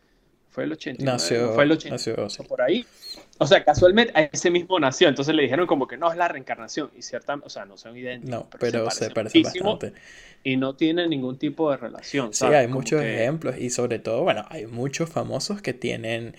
[0.49, 1.11] fue el 89.
[1.11, 2.83] Nació, fue el 89, por ahí.
[3.37, 5.07] O sea, casualmente a ese mismo nació.
[5.07, 6.89] Entonces le dijeron como que no es la reencarnación.
[6.97, 8.31] Y cierta, o sea, no son idénticos.
[8.31, 9.93] No, pero, se parecen bastante.
[10.43, 12.33] Y no tienen ningún tipo de relación.
[12.33, 13.59] Sí, hay muchos ejemplos.
[13.59, 16.35] Y sobre todo, bueno, hay muchos famosos que tienen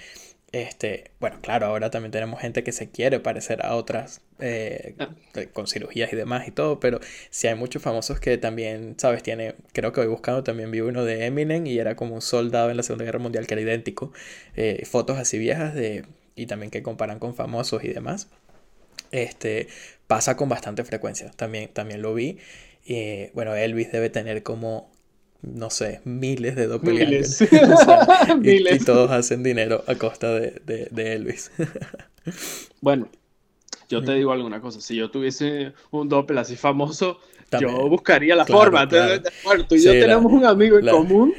[0.52, 5.10] este, bueno, claro, ahora también tenemos gente que se quiere parecer a otras eh, ah.
[5.52, 6.98] con cirugías y demás y todo, pero
[7.30, 9.22] sí hay muchos famosos que también, ¿sabes?
[9.22, 12.70] Tiene, creo que hoy buscando también vi uno de Eminem y era como un soldado
[12.70, 14.12] en la Segunda Guerra Mundial que era idéntico.
[14.56, 18.28] Eh, fotos así viejas de, y también que comparan con famosos y demás.
[19.12, 19.68] Este,
[20.08, 22.38] pasa con bastante frecuencia, también, también lo vi.
[22.84, 24.90] y bueno, Elvis debe tener como
[25.42, 27.40] no sé, miles de doppelgangers.
[28.38, 28.82] Miles.
[28.82, 31.50] y, todos hacen dinero a costa de, de, Elvis.
[32.80, 33.08] bueno,
[33.88, 34.80] yo te digo alguna cosa.
[34.80, 37.20] Si yo tuviese un doppel así famoso,
[37.58, 38.86] yo buscaría la forma.
[39.44, 41.34] Bueno, tú y yo tenemos un amigo en común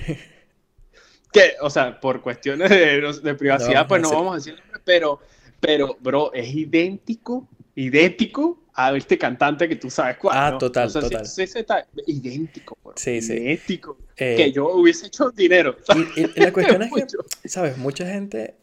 [1.31, 5.19] que, o sea, por cuestiones de, privacidad, pues no vamos a decir, pero,
[5.59, 10.37] pero, bro, es idéntico, idéntico a este cantante que tú sabes cuál.
[10.37, 10.57] Ah, ¿no?
[10.57, 11.25] total, O sea, total.
[11.25, 13.33] sí, sí, está idéntico, bro, Sí, sí.
[13.33, 13.97] idéntico.
[14.17, 15.75] Eh, que yo hubiese hecho dinero.
[16.15, 17.49] Y, y- la cuestión es que.
[17.49, 17.77] ¿sabes?
[17.77, 18.55] Mucha gente,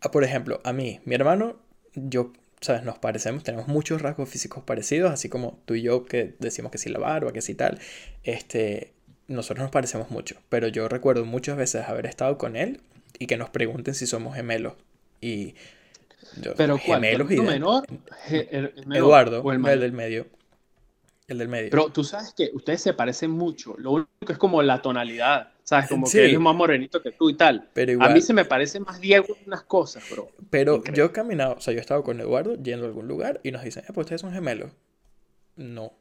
[0.00, 1.56] ah, por ejemplo, a mí, mi hermano,
[1.94, 2.82] yo, ¿sabes?
[2.84, 6.78] Nos parecemos, tenemos muchos rasgos físicos parecidos, así como tú y yo que decimos que
[6.78, 7.78] sí la barba, que sí tal.
[8.24, 8.92] Este,
[9.28, 12.80] nosotros nos parecemos mucho, pero yo recuerdo muchas veces haber estado con él
[13.18, 14.74] y que nos pregunten si somos gemelos.
[15.20, 15.54] Y
[16.40, 17.00] yo, Pero ¿cuál?
[17.00, 17.84] ¿Tu gemelos y menor?
[18.28, 20.26] El- el menor Eduardo, o el el, del medio.
[21.28, 21.70] El del medio.
[21.70, 23.74] Pero tú sabes que ustedes se parecen mucho.
[23.78, 25.48] Lo único es como la tonalidad.
[25.64, 25.88] ¿Sabes?
[25.88, 26.18] Como Sí.
[26.18, 27.68] que él es más morenito que tú y tal.
[27.72, 30.28] pero A igual, mí se me parece más Diego en unas cosas, bro.
[30.50, 30.98] Pero Increíble.
[30.98, 33.52] yo he caminado, o sea, yo he estado con Eduardo yendo a algún lugar y
[33.52, 34.72] nos dicen, eh, pues ustedes son gemelos.
[35.56, 35.92] No.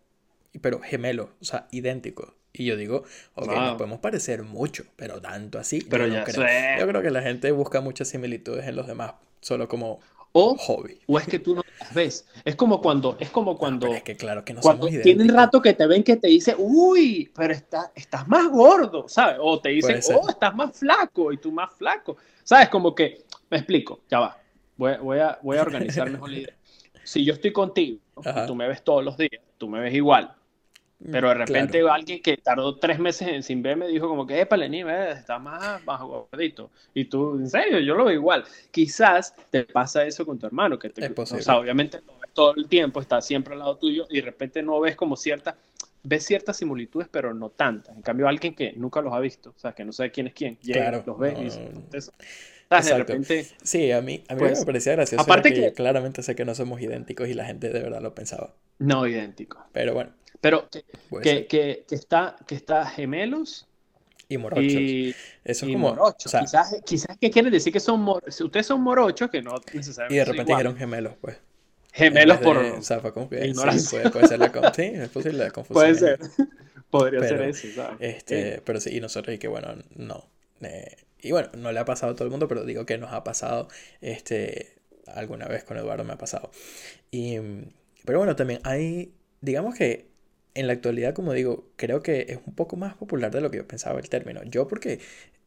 [0.61, 2.33] Pero gemelos, o sea, idénticos.
[2.53, 3.03] Y yo digo,
[3.35, 3.77] ok, nos Wow.
[3.77, 6.45] podemos parecer mucho, pero tanto así, Pero yo no creo.
[6.47, 6.75] sé.
[6.79, 9.99] Yo creo que la gente busca muchas similitudes en los demás, solo como
[10.33, 10.97] O, hobby.
[11.07, 12.25] o es que tú no las ves.
[12.45, 15.61] Es como cuando, es como cuando, Pero es que claro que no cuando tienen rato
[15.61, 19.37] que te ven que te dicen, uy, pero está, estás más gordo, ¿sabes?
[19.41, 22.15] O te dicen, oh, estás más flaco y tú más flaco.
[22.43, 22.69] ¿Sabes?
[22.69, 24.37] Como que, me explico, ya va.
[24.77, 26.55] Voy, voy a, voy a organizar mejor la idea.
[27.03, 27.99] Si yo estoy contigo,
[28.45, 30.35] tú me ves todos los días, tú me ves igual.
[31.09, 31.93] Pero de repente Claro.
[31.93, 35.83] alguien que tardó tres meses en, sin verme dijo como que, epa, ves, está más,
[35.83, 36.69] más gordito.
[36.93, 38.43] Y tú, en serio, yo lo veo igual.
[38.71, 41.41] Quizás te pasa eso con tu hermano, que te, Es posible.
[41.41, 44.21] o sea, obviamente lo ves todo el tiempo, está siempre al lado tuyo y de
[44.21, 45.57] repente no ves como cierta,
[46.03, 47.95] ves ciertas similitudes, pero no tantas.
[47.95, 50.33] En cambio, alguien que nunca los ha visto, o sea, que no sabe quién es
[50.33, 51.59] quién, llega, Claro, los ve y dice,
[51.93, 52.11] eso.
[52.69, 52.85] ¿Sabes?
[52.85, 53.13] De Exacto.
[53.13, 56.35] repente, Sí, a mí, a mí Pues, me parecía gracioso aparte que- yo claramente sé
[56.35, 58.53] que no somos idénticos y la gente de verdad lo pensaba.
[58.79, 59.63] no idéntico.
[59.73, 60.11] Pero bueno,
[60.41, 60.85] Pero que,
[61.21, 63.67] que, que, que está, que está gemelos
[64.27, 64.97] Y morochos.
[65.03, 66.27] y, Eso es y como, morochos.
[66.27, 69.41] o sea, quizás, quizás que quieren decir que son mor- si ustedes son morochos, que
[69.41, 71.37] no necesariamente y de repente dijeron gemelos, pues.
[71.93, 72.57] gemelos En por...
[72.57, 75.51] de- o sea, fue como que sí, puede, puede ser la sí, es posible la
[75.51, 75.73] confusión.
[75.73, 76.19] Puede ser.
[76.89, 77.99] Podría Pero, ser eso, ¿sabes?
[77.99, 80.29] Este, pero sí, y nosotros y que bueno, no.
[80.61, 83.13] Eh, y bueno, no le ha pasado a todo el mundo, pero digo que nos
[83.13, 83.67] ha pasado,
[84.01, 84.75] este,
[85.07, 86.51] alguna vez con Eduardo me ha pasado.
[87.11, 87.39] Y,
[88.05, 90.10] pero bueno, también hay, digamos que
[90.55, 93.57] en la actualidad, como digo, creo que es un poco más popular de lo que
[93.57, 94.43] yo pensaba el término.
[94.43, 94.99] Yo porque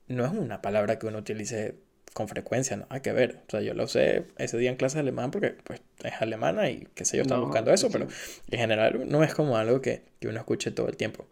[0.08, 1.76] no es una palabra que uno utilice
[2.14, 3.40] con frecuencia, no hay que ver.
[3.48, 6.70] O sea, yo lo usé ese día en clase de alemán porque pues es alemana
[6.70, 7.92] y qué sé yo, estaba No, buscando eso, sí.
[7.92, 8.08] pero
[8.50, 11.26] en general no es como algo que, que uno escuche todo el tiempo.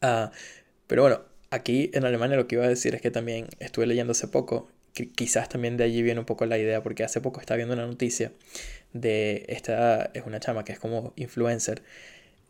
[0.00, 0.30] Ah,
[0.86, 4.12] pero bueno, aquí en Alemania lo que iba a decir es que también estuve leyendo
[4.12, 7.40] hace poco, que quizás también de allí viene un poco la idea, porque hace poco
[7.40, 8.32] estaba viendo una noticia
[8.92, 11.82] de esta, es una chama que es como influencer,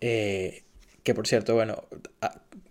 [0.07, 0.65] eh,
[1.03, 1.85] que por cierto, bueno,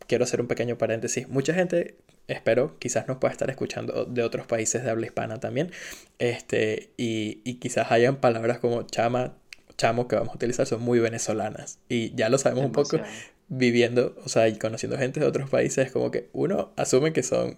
[0.06, 1.96] quiero hacer un pequeño paréntesis, mucha gente,
[2.28, 5.72] espero, quizás nos pueda estar escuchando de otros países de habla hispana también,
[6.20, 9.36] este, y, y quizás hayan palabras como chama,
[9.78, 13.00] chamo que vamos a utilizar, son muy venezolanas, y ya lo sabemos un poco
[13.48, 17.24] viviendo, o sea, y conociendo gente de otros países, es como que uno asume que
[17.24, 17.58] son,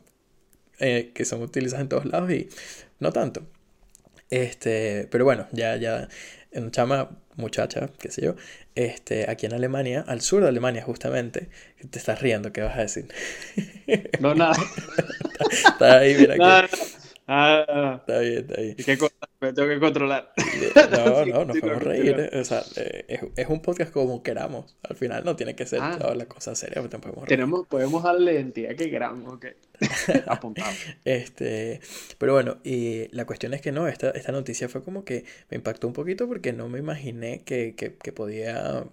[0.80, 2.48] eh, que son utilizadas en todos lados y
[3.02, 3.46] no tanto.
[4.30, 6.08] Este, pero bueno, ya, ya,
[6.56, 8.36] en chama, muchacha, qué sé yo,
[8.76, 11.50] este, aquí en Alemania, al sur de Alemania justamente,
[11.90, 13.08] te estás riendo, ¿qué vas a decir?
[14.18, 14.56] No, nada.
[15.50, 16.68] Está ahí, mira Nada.
[16.68, 16.70] que,
[17.28, 18.78] Ah, está bien, está bien.
[18.78, 19.10] hay que co-
[19.42, 20.32] me tengo que controlar.
[20.92, 24.76] No, no, nos podemos reír, eh, o sea, eh, es, es un podcast como queramos,
[24.84, 25.98] al final no tiene que ser Ah.
[26.00, 27.28] toda la cosa seria, pero podemos reír.
[27.30, 29.46] Tenemos, podemos darle la identidad que queramos, ok.
[30.28, 30.72] Apuntado.
[31.04, 31.82] Este,
[32.18, 35.58] pero bueno, y la cuestión es que no, esta, esta noticia fue como que me
[35.58, 38.86] impactó un poquito porque no me imaginé que, que, que podía,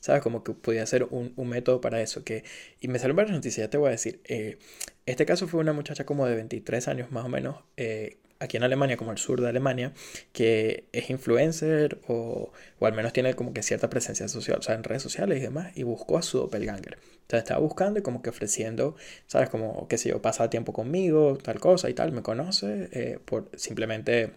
[0.00, 0.22] ¿sabes?
[0.22, 2.24] Como que podía ser un, un método para eso.
[2.24, 2.42] Que,
[2.80, 4.20] y me salieron varias noticias, ya te voy a decir.
[4.24, 4.58] Eh,
[5.06, 8.64] este caso fue una muchacha como de 23 años más o menos, eh, aquí en
[8.64, 9.92] Alemania, como el sur de Alemania,
[10.32, 14.74] que es influencer o, o al menos tiene como que cierta presencia social, o sea,
[14.74, 16.98] en redes sociales y demás, y buscó a su doppelganger.
[17.28, 18.96] Sea, estaba buscando y como que ofreciendo,
[19.28, 19.50] ¿sabes?
[19.50, 23.50] Como, qué sé yo, pasa tiempo conmigo, tal cosa y tal, me conoce, eh, por
[23.56, 24.32] simplemente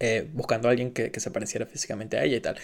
[0.00, 2.56] eh, buscando a alguien que, que se pareciera físicamente a ella y tal.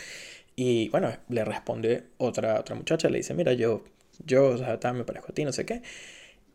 [0.56, 3.84] Y bueno, le responde otra, otra muchacha, le dice, mira, yo,
[4.24, 5.82] yo, o sea, tal, me parezco a ti, no sé qué.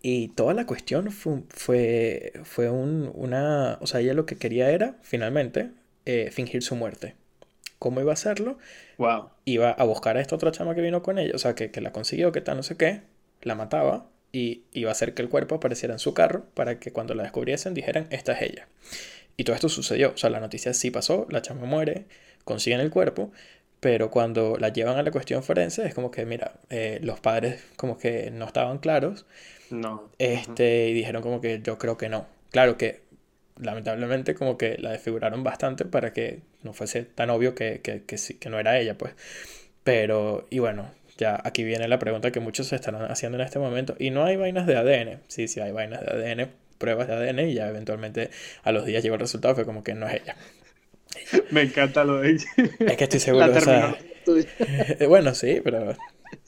[0.09, 4.69] Y toda la cuestión fue, fue, fue un, una, o sea, ella lo que quería
[4.71, 5.71] era, finalmente,
[6.05, 7.15] eh, fingir su muerte.
[7.77, 8.57] ¿Cómo iba a hacerlo?
[8.97, 9.31] Wow.
[9.43, 11.81] Iba a buscar a esta otra chama que vino con ella, o sea, que, que
[11.81, 13.01] la consiguió, que tal, no sé qué,
[13.41, 16.93] la mataba y iba a hacer que el cuerpo apareciera en su carro para que
[16.93, 18.69] cuando la descubriesen dijeran, esta es ella.
[19.35, 22.05] Y todo esto sucedió, o sea, la noticia sí pasó, la chama muere,
[22.45, 23.33] consiguen el cuerpo,
[23.81, 27.61] pero cuando la llevan a la cuestión forense es como que, mira, eh, los padres
[27.75, 29.25] como que no estaban claros
[29.69, 30.09] No.
[30.17, 32.25] este, y dijeron como que yo creo que no.
[32.51, 33.01] Claro que
[33.59, 38.17] lamentablemente como que la desfiguraron bastante para que no fuese tan obvio que, que, que,
[38.17, 39.13] que no era ella, pues.
[39.83, 43.59] Pero, y bueno, ya aquí viene la pregunta que muchos se están haciendo en este
[43.59, 43.95] momento.
[43.99, 45.21] Y no hay vainas de ADN.
[45.27, 48.29] Sí, sí hay vainas de ADN, pruebas de ADN y ya eventualmente
[48.63, 50.35] a los días llegó el resultado, fue como que no es ella.
[51.51, 52.45] Me encanta lo de ella.
[52.79, 53.51] Es que estoy seguro.
[53.51, 53.97] o sea,
[55.07, 55.95] bueno, sí, pero...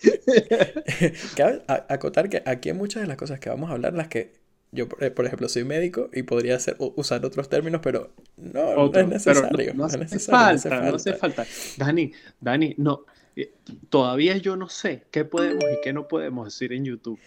[1.35, 4.33] Cabe acotar que aquí hay muchas de las cosas que vamos a hablar, las que
[4.71, 8.99] yo, eh, por ejemplo, soy médico y podría hacer, usar otros términos, pero no, no
[8.99, 9.73] es necesario.
[9.73, 11.45] No, hace falta, no hace falta.
[11.77, 13.51] Dani, Dani, no, eh,
[13.89, 17.19] todavía yo no sé qué podemos y qué no podemos decir en YouTube.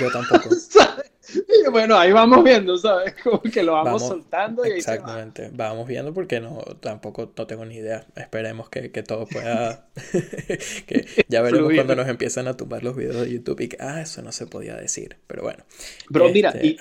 [0.00, 0.48] Yo tampoco.
[1.72, 3.14] bueno, ahí vamos viendo, ¿sabes?
[3.22, 7.76] Como que lo vamos, soltando y Exactamente, vamos viendo porque no, tampoco no tengo ni
[7.76, 8.06] idea.
[8.16, 9.88] Esperemos que, que todo pueda...
[10.86, 14.00] que ya veremos cuando nos empiezan a tumbar los videos de YouTube y que, ah,
[14.00, 15.64] eso no se podía decir, pero bueno.
[16.10, 16.76] Pero mira, este,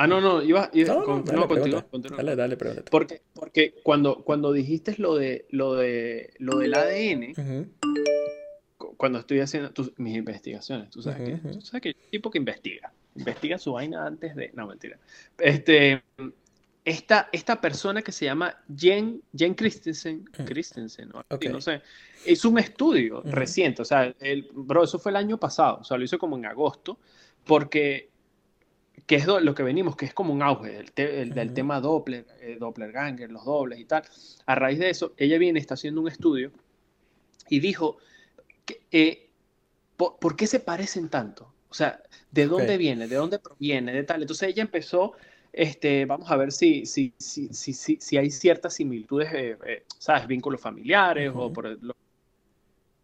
[0.00, 1.24] Ah, no, no, iba, iba no,
[2.16, 2.88] dale, dale, pregúntate.
[2.88, 7.72] Porque, porque cuando, cuando dijiste lo de lo de lo del ADN,
[8.96, 13.58] cuando estoy haciendo mis investigaciones, tú sabes, que, tú sabes que tipo que investiga, investiga
[13.58, 14.50] su vaina antes de.
[14.54, 14.98] No, mentira.
[15.38, 16.02] Este,
[16.84, 21.24] esta, esta persona que se llama Jen, Jen Christensen, Christensen ¿no?
[21.50, 21.82] no sé,
[22.24, 25.98] es un estudio reciente, o sea, el, bro, eso fue el año pasado, o sea,
[25.98, 26.98] lo hizo como en agosto,
[27.44, 28.08] porque
[29.06, 32.58] que es lo que venimos, que es como un auge el del tema Doppler, eh,
[32.60, 34.02] Doppler Ganger, los dobles y tal.
[34.44, 36.52] A raíz de eso, ella viene, está haciendo un estudio
[37.48, 37.96] y dijo,
[38.66, 39.30] que, eh,
[39.96, 41.52] ¿por, qué se parecen tanto?
[41.70, 42.00] O sea,
[42.30, 43.08] ¿de dónde viene?
[43.08, 43.92] ¿De dónde proviene?
[43.92, 44.22] De tal.
[44.22, 45.12] Entonces ella empezó,
[45.52, 50.26] este, vamos a ver si, si, si, si, si hay ciertas similitudes, eh, ¿sabes?
[50.26, 51.78] Vínculos familiares o por...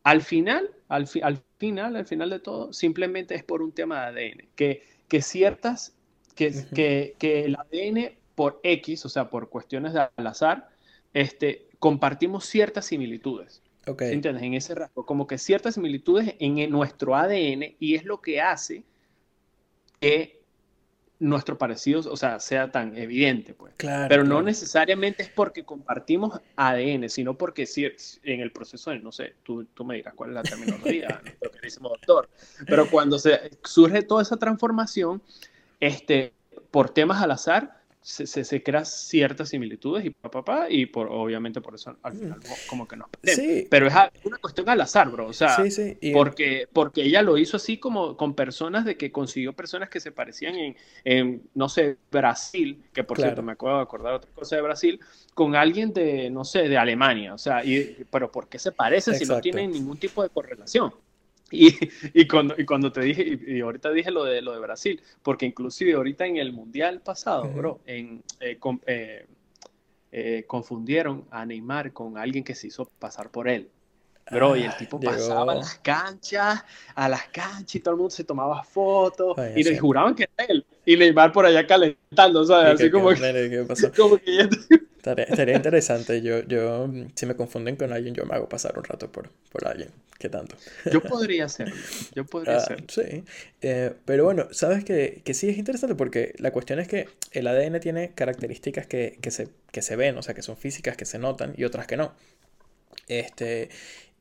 [0.03, 4.33] Al final, al, al final, al final de todo, simplemente es por un tema de
[4.33, 5.95] ADN, que que ciertas,
[6.35, 10.69] que, que, que, el ADN por X, o sea, por cuestiones de al azar,
[11.13, 13.63] este, compartimos ciertas similitudes.
[13.87, 14.13] Okay.
[14.13, 14.43] ¿Entiendes?
[14.43, 18.85] En ese rasgo, como que ciertas similitudes en nuestro ADN y es lo que hace
[20.01, 20.45] que
[21.19, 23.75] nuestro parecido, o sea, sea tan evidente, pues.
[23.77, 27.87] Claro, Pero no necesariamente es porque compartimos ADN, sino porque si
[28.23, 31.51] en el proceso de, no sé, tú, tú me dirás cuál es la terminología, nuestro
[31.51, 32.29] queridísimo doctor,
[32.67, 35.23] pero cuando se surge toda esa transformación,
[35.81, 36.33] este,
[36.71, 41.75] por temas al azar, se, se, crean ciertas similitudes y papá, y por, obviamente por
[41.75, 42.39] eso al final
[42.69, 43.67] como que nos sí.
[43.71, 45.29] Pero es una cuestión al azar, bro.
[45.29, 45.57] O sea,
[46.13, 50.13] porque, porque ella lo hizo así como con personas de que consiguió personas que se
[50.13, 54.57] parecían en, en no sé, Brasil, que por cierto me acuerdo de acordar otra cosa
[54.57, 55.01] de Brasil,
[55.33, 57.33] con alguien de, no sé, de Alemania.
[57.33, 60.93] O sea, y, pero ¿por qué se parecen si no tienen ningún tipo de correlación?
[61.55, 61.79] Y,
[62.13, 65.47] y, cuando, y cuando te dije, y, ahorita dije lo de, lo de Brasil, porque
[65.47, 69.27] inclusive ahorita en el Mundial pasado, bro, en, eh, eh,
[70.13, 73.69] eh, confundieron a Neymar con alguien que se hizo pasar por él.
[74.31, 77.99] Bro, y el ah, tipo pasaba a las canchas, a las canchas y todo el
[77.99, 80.65] mundo se tomaba fotos y le juraban que era él.
[80.87, 82.75] Y Neymar por allá calentando, ¿sabes?
[82.75, 83.93] Así como, que, pasó?
[83.93, 84.49] como que
[85.05, 86.23] Estaría, interesante.
[86.23, 89.69] Yo, yo, si me confunden con alguien, yo me hago pasar un rato por, por
[89.69, 89.91] alguien.
[90.19, 90.57] ¿Qué tanto?
[90.91, 91.73] Yo podría ser.
[92.15, 92.85] Yo podría ah, ser.
[92.89, 93.25] Sí.
[93.61, 97.47] Eh, pero bueno, sabes que, que, sí es interesante porque la cuestión es que el
[97.47, 101.05] ADN tiene características que, que, se, que se ven, o sea, que son físicas, que
[101.05, 102.15] se notan y otras que no.
[103.09, 103.69] Este,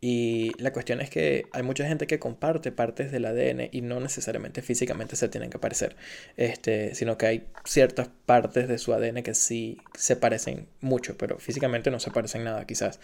[0.05, 4.01] y la cuestión es que hay mucha gente que comparte partes del ADN y no
[4.01, 5.95] necesariamente físicamente se tienen que parecer,
[6.35, 11.39] este, sino que hay ciertas partes de su ADN que sí se parecen mucho, pero
[11.39, 12.99] físicamente no se parecen nada quizás.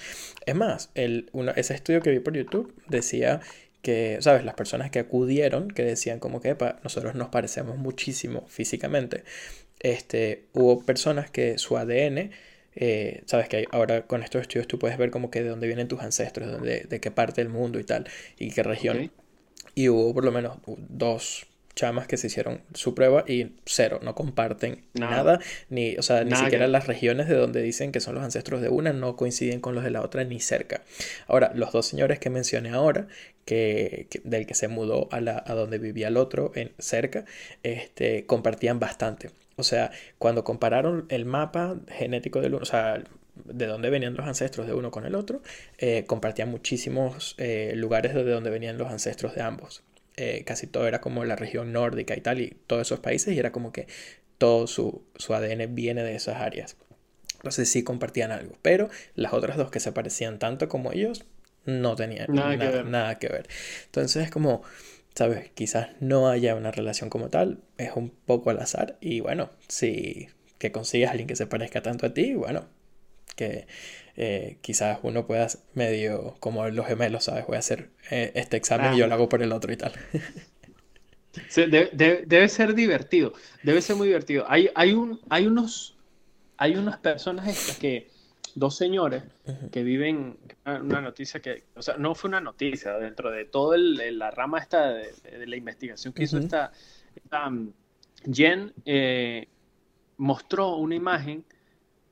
[0.46, 3.40] Es más, el, ese estudio que vi por YouTube decía
[3.82, 4.44] que, ¿sabes?
[4.44, 9.24] Las personas que acudieron, que decían como que, nosotros nos parecemos muchísimo físicamente,
[9.80, 12.32] este, hubo personas que su ADN
[12.82, 15.90] eh, sabes que ahora con estos estudios tú puedes ver como que de dónde vienen
[15.90, 19.12] tus ancestros, de, de qué parte del mundo y tal, y qué región.
[19.76, 24.14] Y hubo por lo menos dos chamas que se hicieron su prueba y cero, no
[24.16, 25.40] comparten nada,
[25.70, 28.68] ni, o sea, ni siquiera las regiones de donde dicen que son los ancestros de
[28.68, 30.82] una no coinciden con los de la otra ni cerca.
[31.28, 33.08] Ahora, los dos señores que mencioné ahora,
[33.46, 37.24] que, del que se mudó a, la, a donde vivía el otro, en cerca,
[37.64, 39.30] este, compartían bastante.
[39.60, 43.04] O sea, cuando compararon el mapa genético del uno, o sea,
[43.46, 45.42] de dónde venían los ancestros de uno con el otro,
[45.78, 49.84] eh, compartían muchísimos eh, lugares de donde venían los ancestros de ambos.
[50.18, 53.40] Eh, casi todo era como la región nórdica y tal, y todos esos países, y
[53.40, 53.88] era como que
[54.38, 56.76] todo su, su ADN viene de esas áreas.
[57.36, 61.26] Entonces sí compartían algo, pero las otras dos que se parecían tanto como ellos
[61.66, 63.48] no tenían nada, que, nada que ver.
[63.86, 64.62] Entonces es como
[65.20, 65.52] ¿sabes?
[65.54, 70.30] Quizás no haya una relación como tal, es un poco al azar y bueno, si
[70.60, 72.70] que consigues a alguien que se parezca tanto a ti, bueno,
[73.36, 73.68] que
[74.16, 77.46] eh, quizás uno pueda medio como los gemelos, ¿sabes?
[77.48, 79.92] Voy a hacer eh, este examen y yo lo hago por el otro y tal.
[81.70, 84.46] debe, ser divertido, debe ser muy divertido.
[84.48, 85.98] Hay, hay, un, hay, unos,
[86.56, 88.10] hay unas personas estas que,
[88.60, 89.24] dos señores
[89.72, 94.30] que viven, una noticia que, o sea, no fue una noticia, dentro de toda la
[94.32, 96.72] rama esta de, la investigación que hizo esta,
[97.48, 97.72] um,
[98.32, 99.48] Jen eh,
[100.18, 101.46] mostró una imagen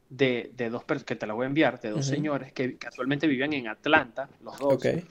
[0.10, 3.28] de, de dos personas, que te la voy a enviar, de dos señores que casualmente
[3.28, 5.04] vivían en Atlanta, los dos, y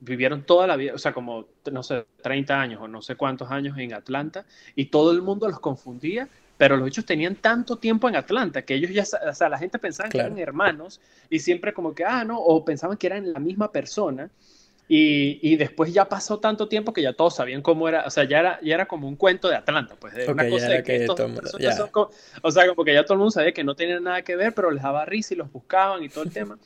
[0.00, 3.50] vivieron toda la vida, o sea, como, no sé, 30 años o no sé cuántos
[3.50, 8.08] años en Atlanta, y todo el mundo los confundía, pero los hechos tenían tanto tiempo
[8.08, 11.72] en Atlanta que ellos ya, o sea, la gente pensaba que eran hermanos, y siempre
[11.72, 14.28] como que, ah, no, o pensaban que eran la misma persona,
[14.90, 18.24] y, y, después ya pasó tanto tiempo que ya todos sabían cómo era, o sea,
[18.24, 20.96] ya era, ya era como un cuento de Atlanta, pues, de una cosa de que,
[20.96, 21.20] estos,
[22.42, 24.54] o sea, como que ya todo el mundo sabía que no tenían nada que ver,
[24.54, 26.58] pero les daba risa y los buscaban y todo el tema.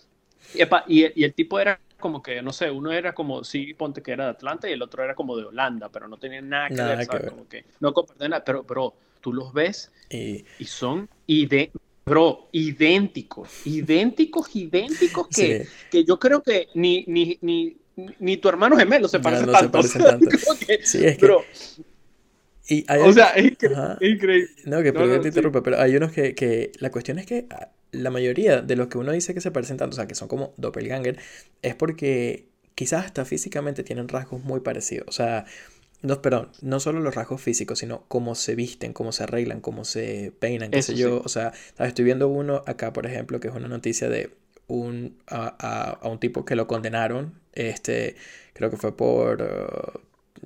[0.86, 4.12] Y, y, el tipo era como que, no sé, uno era como, sí, ponte que
[4.12, 6.74] era de Atlanta y el otro era como de Holanda, pero no tenían nada que
[6.74, 7.30] ver, ¿sabes?
[7.30, 11.72] Como que no comparten nada, pero, pero tú los ves y, y son ide
[12.04, 17.76] Bro, idénticos, idénticos, idénticos que, que yo creo que ni, ni, ni
[18.18, 19.82] ni tu hermano gemelo se parece no tanto.
[19.82, 20.30] Se tanto.
[20.82, 21.36] sí, es que...
[22.68, 24.48] Y hay o sea, es, increíble.
[24.64, 27.68] No, que perdón, te interrumpa, pero hay unos que, que, La cuestión es que ah,
[27.92, 30.28] la mayoría de los que uno dice que se parecen tanto, o sea, que son
[30.28, 31.18] como doppelganger,
[31.60, 35.06] es porque quizás hasta físicamente tienen rasgos muy parecidos.
[35.08, 35.44] O sea,
[36.00, 39.84] no, perdón, no solo los rasgos físicos, sino cómo se visten, cómo se arreglan, cómo
[39.84, 41.22] se peinan, qué sé yo.
[41.24, 44.30] O sea, estoy viendo uno acá, por ejemplo, que es una noticia de
[44.66, 48.16] un, a, a, un tipo que lo condenaron, este,
[48.54, 50.00] creo que fue por, uh,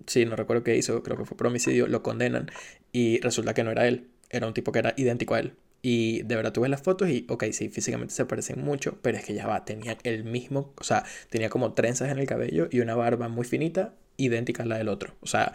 [0.07, 2.51] sí, no recuerdo qué hizo, creo que fue por homicidio, lo condenan
[2.93, 5.53] y resulta que no era él, era un tipo que era idéntico a él.
[5.83, 9.25] Y de verdad tuve las fotos y, ok, sí, físicamente se parecen mucho, pero es
[9.25, 12.81] que ya va, tenía el mismo, o sea, tenía como trenzas en el cabello y
[12.81, 15.53] una barba muy finita, idéntica a la del otro, o sea,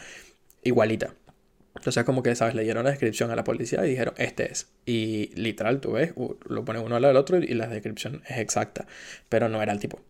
[0.64, 1.16] igualita.
[1.76, 2.54] Entonces como que, ¿sabes?
[2.54, 4.70] Le dieron la descripción a la policía y dijeron, este es.
[4.86, 6.14] Y literal, tú ves,
[6.46, 8.88] lo ponen uno al lado del otro y la descripción es exacta.
[9.30, 10.02] Pero no era el tipo.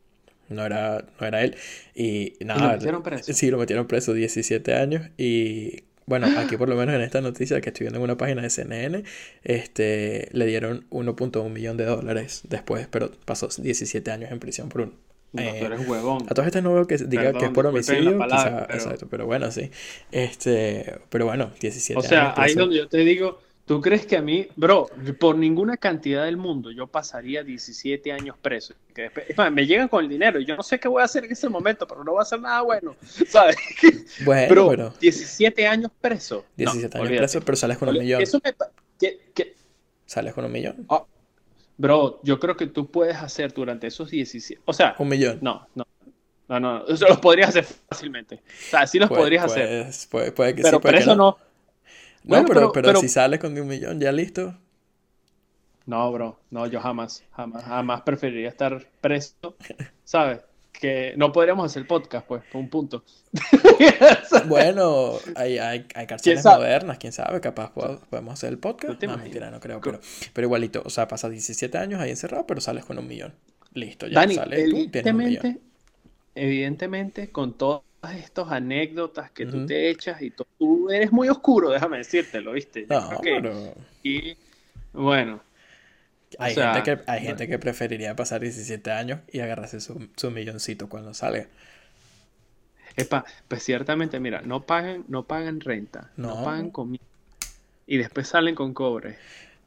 [0.49, 1.55] No era, no era él.
[1.95, 2.67] Y nada.
[2.67, 3.33] lo metieron preso?
[3.33, 5.09] Sí, lo metieron preso 17 años.
[5.17, 8.41] Y bueno, aquí por lo menos en esta noticia que estoy viendo en una página
[8.41, 9.05] de CNN,
[9.43, 14.81] este, le dieron 1.1 millón de dólares después, pero pasó 17 años en prisión por
[14.81, 14.93] un
[15.31, 16.23] no, tú eres huevón.
[16.23, 18.19] A todas estas no veo que diga que es por homicidio.
[18.19, 18.59] pero...
[18.69, 19.71] Exacto, pero bueno, sí.
[20.11, 23.39] Este, pero bueno, 17 O sea, ahí donde yo te digo,
[23.71, 28.35] ¿tú crees que a mí, bro, por ninguna cantidad del mundo yo pasaría 17 años
[28.41, 28.73] preso?
[28.93, 31.23] Que después, me llegan con el dinero y yo no sé qué voy a haer
[31.23, 32.97] en ese momento, pero no voy a hacer nada bueno,
[33.29, 33.55] ¿sabes?
[34.25, 36.43] Bueno, pero 17 años preso.
[36.57, 38.21] 17 años preso, pero sales con un millón.
[38.21, 38.53] Eso me...
[40.05, 40.85] ¿Sales con un millón?
[40.89, 41.05] Ah,
[41.77, 44.63] Bro, yo creo que tú puedes hacer durante esos 17.
[44.65, 44.95] O sea.
[44.99, 45.39] Un millón.
[45.41, 45.87] No, no.
[46.49, 46.85] No, no.
[46.87, 48.35] Eso los podrías hacer fácilmente.
[48.35, 49.89] O sea, sí los podrías hacer.
[50.09, 51.37] Puede, puede que pero, sí, pero eso no.
[51.37, 51.37] No,
[52.27, 54.57] pero, pero, si sales con un millón, ya listo.
[55.85, 56.39] No, bro.
[56.51, 59.55] No, yo jamás, jamás, jamás preferiría estar preso.
[60.03, 60.41] ¿Sabes?
[60.81, 63.03] que no podríamos hacer podcast, pues, por un punto.
[64.47, 69.01] bueno, hay, hay, hay cárceles modernas, quién sabe, capaz podemos hacer el podcast.
[69.03, 69.99] No, mentira, no creo, pero,
[70.33, 73.33] pero igualito, o sea, pasas 17 años ahí encerrado, pero sales con un millón.
[73.73, 75.61] Listo, ya sales evidentemente, tú,
[76.33, 81.99] Evidentemente, con todas estas anécdotas que tú te echas y tú eres muy oscuro, déjame
[81.99, 82.85] decírtelo, ¿viste?
[82.89, 83.75] no, pero...
[84.03, 84.35] Y
[84.93, 85.41] bueno,
[86.39, 90.89] hay, gente que, hay gente que preferiría pasar 17 años y agarrarse su, su milloncito
[90.89, 91.47] cuando salga.
[92.95, 97.03] Epa, pues ciertamente, mira, no pagan, no pagan renta, no, pagan comida
[97.87, 99.17] y después salen con cobre.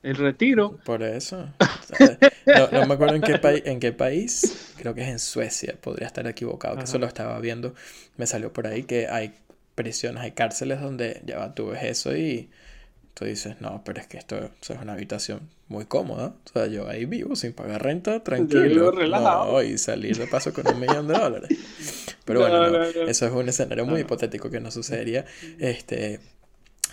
[0.05, 0.79] El retiro.
[0.85, 1.49] Por eso.
[2.73, 6.07] no, me acuerdo en qué, país en qué país, creo que es en Suecia, podría
[6.07, 7.75] estar equivocado, que eso lo estaba viendo,
[8.17, 9.33] me salió por ahí que hay
[9.75, 12.51] prisiones, hay cárceles donde ya tú ves eso y
[13.15, 16.35] tú dices, no, pero es que esto, es una habitación muy cómoda.
[16.45, 18.93] O sea, yo ahí vivo sin pagar renta, tranquilo.
[18.93, 21.49] No, y salir de paso con un millón de dólares.
[22.25, 25.27] Pero bueno, eso es un escenario muy hipotético que no sucediera.
[25.59, 26.21] Este,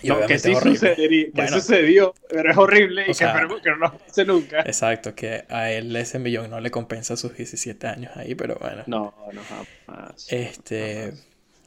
[0.02, 3.24] y no, que sí sucedería, que sucedió, pero es horrible y que,
[3.62, 4.60] que, no lo hace nunca.
[4.60, 8.82] Exacto, que a él ese millón no le compensa sus 17 años ahí, pero bueno.
[8.86, 10.26] No, no jamás.
[10.30, 11.12] Este,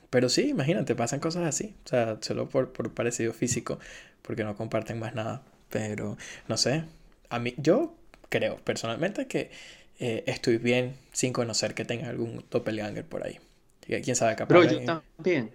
[0.09, 3.79] pero sí, imagínate, pasan cosas así, o sea, solo por, por parecido físico
[4.25, 5.41] porque no comparten más nada.
[5.69, 6.17] Pero
[6.47, 6.83] no sé,
[7.29, 7.95] a mí yo
[8.29, 9.51] creo personalmente que
[9.99, 13.39] eh, estoy bien sin conocer que tenga algún doppelganger por ahí.
[13.81, 14.47] Quién sabe capaz.
[14.47, 15.51] Pero yo también.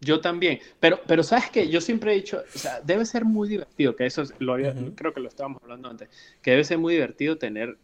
[0.00, 0.60] Yo también.
[0.80, 4.06] Pero, pero sabes que yo siempre he dicho, o sea, debe ser muy divertido, que
[4.06, 6.08] eso lo había, creo que lo estábamos hablando antes,
[6.42, 7.78] que debe ser muy divertido tener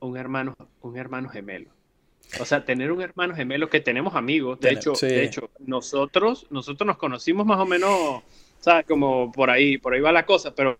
[0.00, 1.70] un hermano, un hermano gemelo.
[2.40, 4.58] O sea, tener un hermano gemelo que tenemos amigos.
[4.60, 8.22] De hecho, de hecho, nosotros, nosotros nos conocimos más o menos
[8.64, 8.86] ¿sabes?
[8.86, 10.78] Como por ahí, por ahí va la cosa, pero,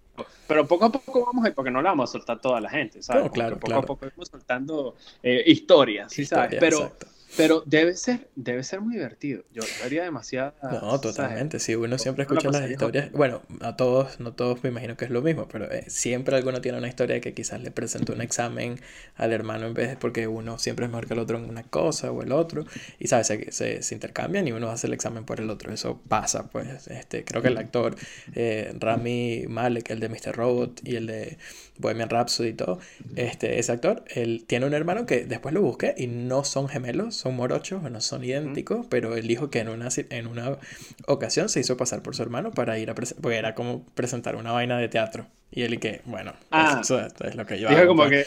[0.48, 2.70] pero poco a poco vamos a ir, porque no la vamos a soltar toda la
[2.70, 3.30] gente, ¿sabes?
[3.30, 6.56] claro, poco a poco vamos soltando eh, historias, ¿sí sabes?
[6.58, 6.92] Pero,
[7.36, 9.44] pero debe ser, debe ser muy divertido.
[9.52, 10.54] Yo, haría demasiado.
[10.62, 11.58] No, totalmente.
[11.58, 13.10] Si uno siempre escucha las historias.
[13.12, 16.60] Bueno, a todos, no todos me imagino que es lo mismo, pero eh, siempre alguno
[16.60, 18.80] tiene una historia que quizás le presentó un examen
[19.16, 21.62] al hermano en vez de porque uno siempre es mejor que el otro en una
[21.64, 22.64] cosa o el otro.
[22.98, 25.72] Y sabes, se, se, intercambian y uno hace el examen por el otro.
[25.72, 26.86] Eso pasa, pues.
[26.88, 27.96] Este, creo que el actor
[28.34, 30.36] eh, Rami Malek, el de Mr.
[30.36, 31.38] Robot y el de
[31.78, 32.78] Bohemian Rhapsody y todo,
[33.16, 37.23] este, ese actor, él tiene un hermano que después lo busqué y no son gemelos
[37.24, 40.58] son morochos, no son idénticos, pero él dijo que en una, en una
[41.06, 44.36] ocasión se hizo pasar por su hermano para ir a presentar, porque era como presentar
[44.36, 45.26] una vaina de teatro.
[45.50, 48.26] Y él y que, bueno, ah, eso, es lo que yo dijo como pues".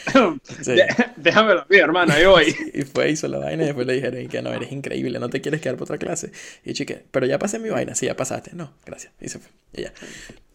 [0.64, 0.86] que,
[1.16, 2.56] déjamelo a hermano, ahí voy.
[2.74, 5.30] y fue, hizo la vaina y después le dijeron, y que no, eres increíble, no
[5.30, 6.32] te quieres quedar por otra clase.
[6.64, 8.50] Y chique, pero ya pasé mi vaina, sí, ya pasaste.
[8.54, 9.12] No, gracias.
[9.20, 9.50] Y se fue.
[9.74, 9.92] Y ya.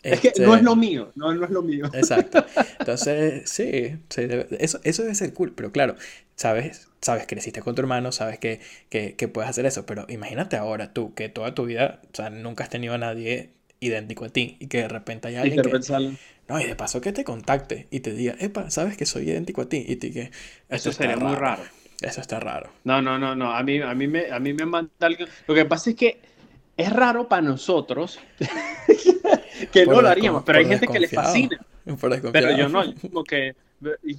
[0.02, 1.86] Es que no es este, lo mío, no, no es lo mío.
[1.94, 2.46] Exacto.
[2.80, 3.96] Entonces, sí,
[4.60, 5.96] eso, eso debe ser cool, pero claro,
[6.36, 10.56] sabes, sabes, creciste con tu hermano, sabes que, que, que, puedes hacer eso, pero imagínate
[10.56, 14.30] ahora tú, que toda tu vida, o sea, nunca has tenido a nadie idéntico a
[14.30, 16.18] ti y que de repente hay alguien que...
[16.50, 19.62] No, y de paso que te contacte y te diga, epa, sabes que soy idéntico
[19.62, 20.32] a ti y te que...
[20.68, 21.64] Eso sería muy raro.
[22.02, 22.70] Eso está raro.
[22.84, 25.26] No, no, no, no, a mí, a mí, me, a mí me manda algo...
[25.48, 26.20] Lo que pasa es que
[26.76, 28.20] es raro para nosotros
[29.72, 31.66] que no lo haríamos, pero hay gente que le fascina.
[32.32, 33.56] Pero yo no, como que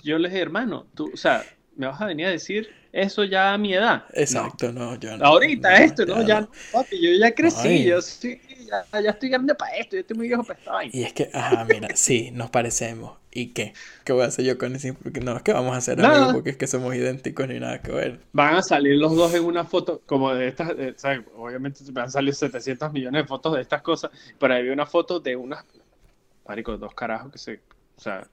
[0.02, 1.44] yo les dije, hermano, tú, o sea,
[1.76, 4.04] me vas a venir a decir eso ya a mi edad.
[4.12, 5.24] Exacto, no, yo no.
[5.24, 9.54] Ahorita esto, no, ya no, papi, yo ya crecí, yo sí, ya, ya, estoy grande
[9.54, 12.50] para esto, yo estoy muy viejo para esta Y es que, ajá, mira, sí, nos
[12.50, 13.18] parecemos.
[13.32, 13.74] ¿Y qué?
[14.04, 14.94] ¿Qué voy a hacer yo con ese?
[14.94, 17.82] Porque no, es que vamos a hacer amigos porque es que somos idénticos ni nada
[17.82, 18.20] que ver.
[18.32, 21.22] Van a salir los dos en una foto, como de estas, ¿sabes?
[21.36, 25.18] Obviamente van a salir 700 millones de fotos de estas cosas, pero hay una foto
[25.18, 25.64] de unas,
[26.46, 27.60] marico, dos carajos que se,
[27.96, 28.24] o sea,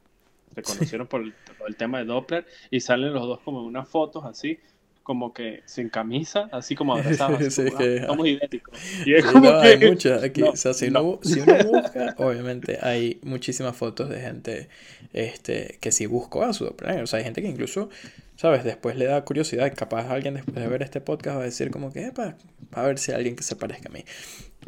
[0.56, 1.34] se conocieron por el,
[1.78, 4.60] tema de Doppler y salen los dos como en unas fotos así
[5.04, 7.42] como que sin camisa, así como abrazados.
[7.42, 8.78] Así ah, somos idénticos.
[9.06, 9.68] Y es como que...
[9.68, 10.44] hay muchas aquí.
[10.44, 14.70] o sea, si, uno, busca, obviamente hay muchísimas fotos de gente
[15.14, 17.02] este, que sí buscó a su doppler.
[17.04, 17.90] O sea, hay gente que incluso,
[18.36, 18.64] ¿sabes?
[18.64, 19.74] Después le da curiosidad.
[19.76, 22.38] Capaz alguien después de ver este podcast va a decir como que, para
[22.72, 24.06] a ver si hay alguien que se parezca a mí.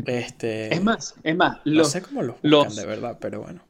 [0.06, 0.74] Este...
[0.74, 1.60] Es más, es más.
[1.66, 3.64] no sé cómo los buscan de verdad, pero bueno.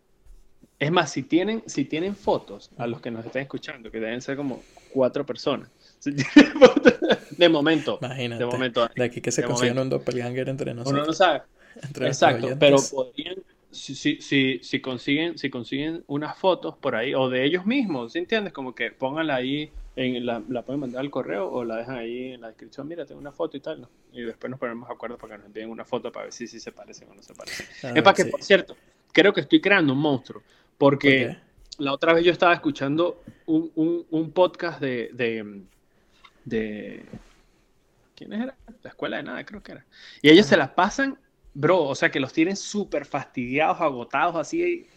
[0.84, 4.22] Es más, si tienen, si tienen fotos a los que nos están escuchando, que deben
[4.22, 4.62] ser como
[4.92, 5.70] cuatro personas,
[7.38, 8.00] de momento.
[8.02, 8.44] Imagínate.
[8.44, 8.90] De momento.
[8.94, 11.00] De aquí que se consiguen un doppelganger entre nosotros.
[11.00, 11.44] Uno no sabe.
[12.02, 13.36] Exacto, pero podrían,
[13.72, 18.20] si, si, si, consiguen, si consiguen unas fotos por ahí, o de ellos mismos, ¿sí
[18.20, 18.52] entiendes?
[18.52, 22.34] Como que pónganla ahí, en la, la pueden mandar al correo o la dejan ahí
[22.34, 23.90] en la descripción, mira, tengo una foto y tal, ¿no?
[24.12, 26.46] Y después nos ponemos de acuerdo para que nos envíen una foto para ver si,
[26.46, 27.68] si se parecen o no se parecen.
[27.84, 28.76] Ah, es para que, por cierto,
[29.14, 30.44] creo que estoy creando un monstruo,
[30.78, 31.38] porque
[31.78, 35.64] la otra vez yo estaba escuchando un, un, un podcast de, de,
[36.46, 37.06] de...
[38.16, 38.56] ¿Quién era?
[38.84, 39.86] La escuela de nada, creo que era.
[40.22, 41.18] Y ellos se la pasan,
[41.54, 44.88] bro, o sea que los tienen súper fastidiados, agotados, así,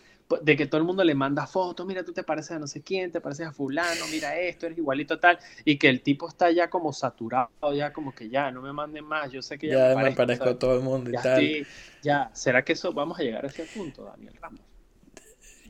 [0.42, 2.82] de que todo el mundo le manda fotos, mira, tú te pareces a no sé
[2.82, 6.50] quién, te pareces a fulano, mira esto, eres igualito tal, y que el tipo está
[6.50, 9.94] ya como saturado, ya como que ya, no me manden más, yo sé que ya,
[9.96, 11.66] me, parezco, a todo el mundo y tal.
[12.02, 14.60] ya, ¿será que eso vamos a llegar a ese punto, Daniel Ramos?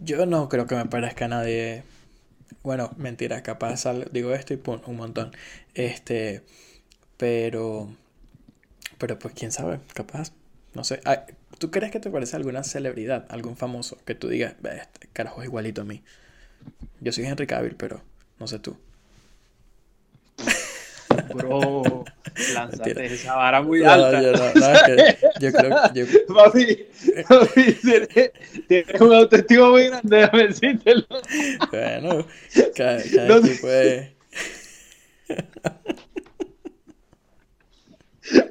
[0.01, 1.83] Yo no creo que me parezca a nadie.
[2.63, 5.33] Bueno, mentira, capaz digo esto y un montón.
[5.75, 6.43] Este,
[7.17, 7.89] pero,
[8.99, 10.33] pero pues quién sabe, capaz,
[10.75, 11.01] no sé.
[11.59, 15.47] ¿Tú crees que te parece alguna celebridad, algún famoso que tú digas, este carajo es
[15.47, 16.03] igualito a mí?
[17.01, 18.03] Yo soy Henry Cavill, pero
[18.39, 18.77] no sé tú.
[21.35, 22.05] Bro,
[22.55, 24.23] lánzate esa vara muy alta.
[24.23, 26.01] Yo, no, no, es que yo creo que.
[26.01, 26.07] Yo...
[26.35, 26.87] Papi,
[27.29, 27.79] papi,
[28.69, 31.07] tienes un autoestima muy grande, déjame decírtelo.
[31.71, 32.27] Bueno,
[32.77, 34.15] cada, cada no, tipo de.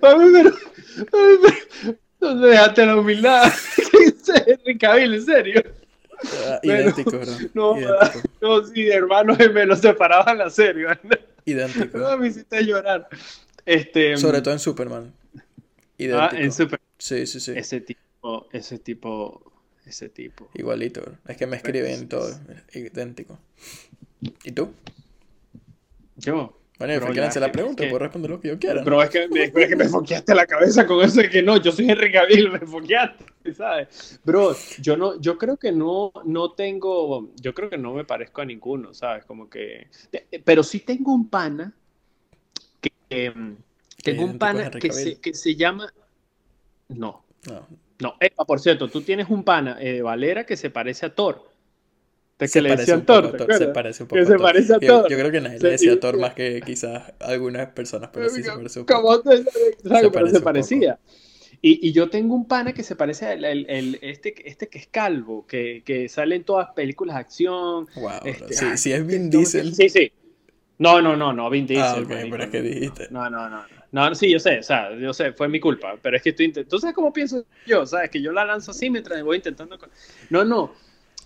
[0.02, 0.52] Papi, pero.
[0.52, 1.96] Papi, pero.
[2.20, 3.54] ¿Dónde dejaste la humildad?
[3.76, 5.64] ¿Qué dice Henry Cavill, en serio?
[6.24, 7.32] Uh, idéntico, bro.
[7.54, 8.30] No, idéntico.
[8.42, 11.20] no, sí, hermanos gemelos separaban la serie, ¿verdad?
[11.46, 11.98] Idéntico.
[11.98, 13.08] No, me hiciste llorar.
[13.66, 15.14] Este, Sobre todo en Superman.
[15.98, 16.36] Idéntico.
[16.36, 16.86] Ah, en Superman.
[16.98, 17.54] Sí, sí, sí.
[17.56, 19.52] Ese tipo, ese tipo,
[19.86, 20.50] ese tipo.
[20.54, 21.18] Igualito, bro.
[21.28, 22.30] Es que me escriben todo
[22.74, 23.40] idéntico.
[24.44, 24.72] ¿Y tú?
[26.18, 28.84] Yo, Bro, quieran ya, hacer la pregunta, que- puedo responder lo que yo quiera.
[28.84, 31.58] Bro, es que, me, es que me foqueaste la cabeza con eso de que no,
[31.58, 34.20] yo soy Henry Cavill, me foqueaste, ¿sabes?
[34.26, 38.42] Bro, yo no, yo creo que no, no tengo, yo creo que no me parezco
[38.42, 39.24] a ninguno, ¿sabes?
[39.26, 39.88] Como que,
[40.44, 41.74] pero sí tengo un pana
[43.36, 43.56] mm,
[44.04, 45.92] tengo un a pana que se, que se llama,
[46.90, 47.68] no, No,
[48.00, 51.44] no, epa, por cierto, tú tienes un pana, eh, Valera, que se parece a Thor.
[52.40, 54.24] De se que le parece decían Thor, a ¿te Thor, se parece un poco Que
[54.24, 54.42] a se Thor.
[54.44, 55.10] parece a Yo, Thor.
[55.10, 58.30] yo creo que nadie Se- le decía y- Thor más que quizás algunas personas, pero
[58.30, 59.02] sí se parece un poco.
[59.02, 59.78] ¿Cómo te- ¿sabes?
[59.84, 61.00] Pero parece se parecía.
[61.62, 64.80] Y, y yo tengo un pana que se parece al el, el- este, este que
[64.80, 67.88] es calvo, que, que sale en todas películas de acción.
[67.96, 69.74] Wow, Este, sí, ay, sí es Vin no, Diesel.
[69.74, 70.12] Sí, sí.
[70.78, 71.86] No, no, no, no, Vin Diesel.
[71.86, 72.30] ah, ok, marico.
[72.32, 73.08] pero es que dijiste.
[73.10, 73.64] No, no, no.
[73.92, 76.30] No, no, sí, yo sé, o sea, yo sé, fue mi culpa, pero es que
[76.32, 77.86] estoy intentando, ¿tú sabes cómo pienso yo?
[77.86, 78.10] ¿Sabes?
[78.10, 79.80] Que yo la lanzo así mientras voy intentando...
[79.80, 79.90] con-
[80.30, 80.74] No, no,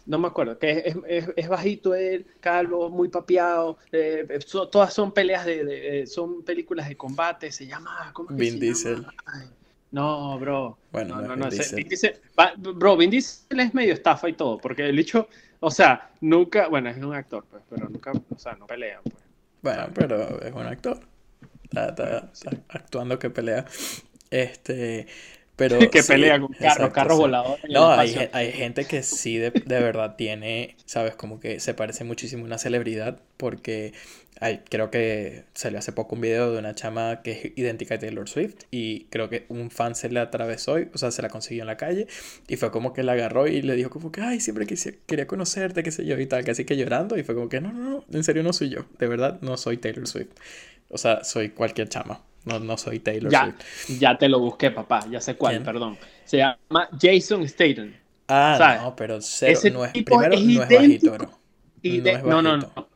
[0.05, 4.93] no me acuerdo, que es, es- es- bajito él, calvo, muy papeado, eh, so- todas
[4.93, 8.11] son peleas de, de- eh, son películas de combate, se llama...
[8.13, 8.95] ¿cómo es que Vin se Diesel.
[8.97, 9.13] llama?
[9.25, 9.47] Ay,
[9.91, 10.77] no, bro.
[10.91, 11.75] Bueno, no, no Vin ese- Diesel.
[11.77, 15.27] Vin Diesel- va- bro, Vin Diesel es medio estafa y todo, porque el hecho,
[15.59, 19.15] o sea, nunca, bueno, es un actor, pues, pero nunca, o sea, no pelean, pues.
[19.61, 20.99] Bueno, pero es un actor.
[21.63, 23.65] Está, está- está actuando que pelea.
[24.31, 25.07] Este,
[25.59, 27.19] pero que sí, pelea con carros, exacto, carros sí.
[27.19, 27.65] voladores.
[27.69, 32.03] No, hay, hay gente que sí de, de verdad tiene, sabes, como que se parece
[32.05, 33.93] muchísimo a una celebridad porque
[34.41, 37.99] hay, creo que salió hace poco un video de una chama que es idéntica a
[37.99, 41.29] Taylor Swift y creo que un fan se le atravesó, y- o sea, se la
[41.29, 42.07] consiguió en la calle
[42.47, 45.27] y fue como que la agarró y le dijo como que, ay, siempre quise- quería
[45.27, 47.89] conocerte, qué sé yo y tal, casi que llorando y fue como que, no, no,
[47.89, 50.29] no, en serio no soy yo, de verdad no soy Taylor Swift.
[50.89, 53.99] O sea, soy cualquier chama, no, no soy Taylor Ya, Swift.
[53.99, 55.63] ya te lo busqué, papá, ya sé cuál, ¿Quién?
[55.63, 55.97] perdón.
[56.25, 57.93] Se llama Jason Statham.
[58.27, 58.81] Ah, ¿sabes?
[58.81, 61.31] no, pero cero, Ese no es, primero es no es bajito, bro.
[62.25, 62.89] No no, no.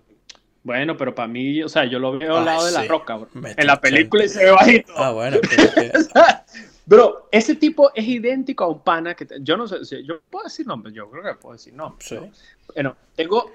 [0.63, 3.29] Bueno, pero para mí, o sea, yo lo veo al lado de la roca, bro.
[3.33, 3.81] En la 80.
[3.81, 4.93] película y se ve bajito.
[4.95, 5.93] Ah, bueno, pero
[6.85, 10.19] Bro, ese tipo es idéntico a un pana que te- yo no sé, si- yo
[10.29, 12.07] puedo decir nombres, yo creo que puedo decir nombres.
[12.07, 12.15] sí.
[12.15, 12.29] ¿no?
[12.73, 13.51] Bueno, tengo,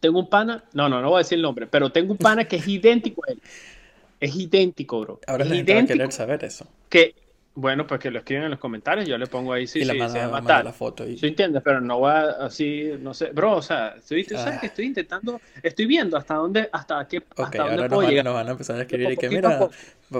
[0.00, 2.44] tengo un pana, no, no, no voy a decir el nombre, pero tengo un pana
[2.44, 3.40] que es idéntico a él.
[4.20, 5.20] Es idéntico, bro.
[5.26, 6.66] Ahora es la gente va a idéntico querer saber eso.
[6.88, 7.14] que,
[7.56, 9.88] bueno, pues que lo escriben en los comentarios, yo le pongo ahí, sí, y sí,
[9.90, 10.64] se manda, llama manda tal.
[10.64, 11.16] la foto y...
[11.18, 11.62] ¿Sí entiendes?
[11.64, 14.60] Pero no voy a así, no sé, bro, o sea, estoy, tú sabes Ah.
[14.60, 18.00] que estoy intentando, estoy viendo hasta dónde, hasta qué, Ok, hasta ahora dónde nos puedo
[18.02, 18.24] van, llegar.
[18.24, 19.68] nos van a empezar a escribir y que a mira,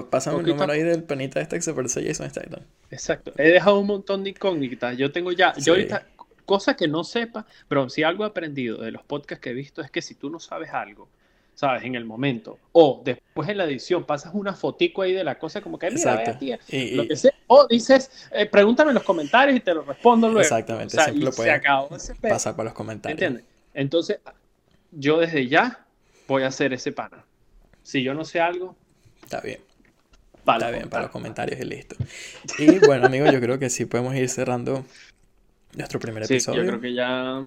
[0.09, 2.61] pásame a número ahí del panita este que se parece a Jason Statham.
[2.89, 4.97] Exacto, he dejado un montón de incógnitas.
[4.97, 5.61] Yo tengo ya, Sí.
[5.65, 6.05] yo ahorita,
[6.45, 9.81] cosa que no sepa, pero si algo he aprendido de los podcasts que he visto
[9.81, 11.09] es que si tú no sabes algo,
[11.55, 15.39] sabes, en el momento, o después en la edición pasas una fotico ahí de la
[15.39, 18.95] cosa como que, mira, vea, tía, Y, lo que sea, o dices, eh, pregúntame en
[18.95, 20.41] los comentarios y te lo respondo luego.
[20.41, 23.19] Exactamente, O sea, siempre lo se puedes pasar por los comentarios.
[23.19, 23.45] ¿Entiendes?
[23.73, 24.19] Entonces,
[24.91, 25.85] yo desde ya
[26.27, 27.23] voy a hacer ese pana.
[27.83, 28.75] Si yo no sé algo,
[29.23, 29.59] Está bien,
[30.43, 31.95] para está bien, para los comentarios y listo.
[32.59, 34.85] Y bueno, amigos, yo creo que sí podemos ir cerrando
[35.75, 36.61] nuestro primer Sí, episodio.
[36.61, 37.45] yo creo que ya,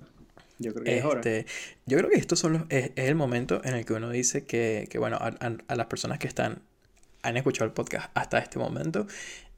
[0.59, 1.21] yo creo que es hora.
[1.21, 1.47] Este,
[1.87, 4.45] yo creo que estos son los, es, es el momento en el que uno dice
[4.45, 6.63] que, que bueno, a, a- a las personas que están,
[7.23, 9.07] han escuchado el podcast hasta este momento,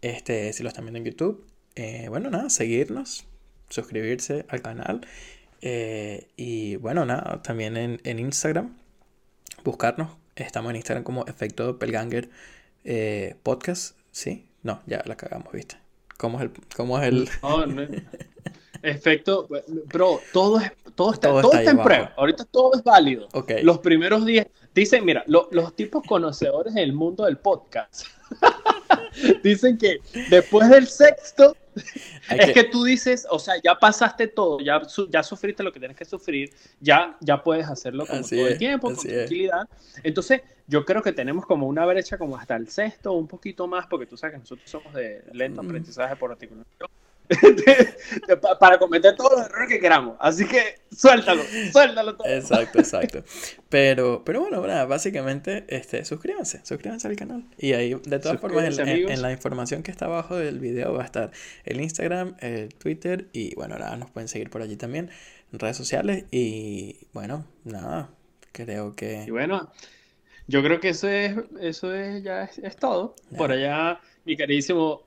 [0.03, 1.47] este, si lo están viendo en YouTube,
[1.77, 3.27] eh, bueno, nada, seguirnos,
[3.69, 5.07] suscribirse al canal,
[5.63, 8.77] eh, y bueno, nada, también en, en Instagram,
[9.65, 12.31] buscarnos, estamos en Instagram como Efecto Doppelganger
[12.85, 14.47] eh, Podcast, ¿sí?
[14.63, 15.77] No, ya la cagamos, ¿viste?
[16.17, 17.83] ¿Cómo es el, cómo es el, No, no.
[18.83, 19.47] Efecto,
[19.87, 22.15] bro, todo, es, todo está, Todo todo está en prueba.
[22.17, 23.29] Ahorita todo es válido.
[23.63, 28.07] Los primeros días, dicen, mira, lo- los tipos conocedores del mundo del podcast
[29.43, 29.99] dicen que
[30.31, 31.57] después del sexto
[32.29, 35.73] hay es que- que tú dices, o sea, ya pasaste todo, ya, ya sufriste lo
[35.73, 36.51] que tienes que sufrir,
[36.81, 39.03] ya, ya puedes hacerlo como Así todo es, el tiempo, con es.
[39.03, 39.69] tranquilidad.
[40.03, 43.87] Entonces, yo creo que tenemos como una brecha como hasta el sexto, un poquito más,
[43.87, 45.67] porque tú sabes que nosotros somos de lento Mm.
[45.67, 46.89] aprendizaje por articulación.
[48.61, 50.17] para cometer todos los errores que queramos.
[50.21, 52.29] Así que suéltalo, suéltalo todo.
[52.29, 53.25] Exacto, exacto.
[53.69, 57.45] Pero, pero bueno, nada, básicamente, este, suscríbanse, suscríbanse al canal.
[57.59, 61.07] Y ahí, de todas formas, en, la información que está abajo del video va a
[61.07, 61.31] estar
[61.65, 65.11] el Instagram, el Twitter y bueno, nada, nos pueden seguir por allí también,
[65.53, 66.25] en redes sociales.
[66.31, 68.11] Y bueno, nada,
[68.53, 69.27] creo Y que...
[69.31, 69.71] bueno,
[70.49, 73.15] yo creo que eso es, eso es ya es, es todo.
[73.37, 75.05] Por allá, mi queridísimo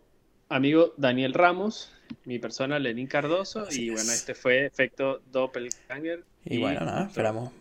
[0.49, 1.91] amigo Daniel Ramos,
[2.25, 4.19] mi persona Lenín Cardoso, Así y bueno, es.
[4.19, 6.23] este fue Efecto Doppelganger.
[6.45, 7.51] Y bueno, nada, esperamos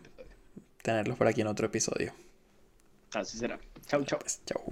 [0.82, 2.12] tenerlos por aquí en otro episodio.
[3.14, 3.58] Así será.
[3.86, 4.18] Chau, chau.
[4.18, 4.62] Pues, chau.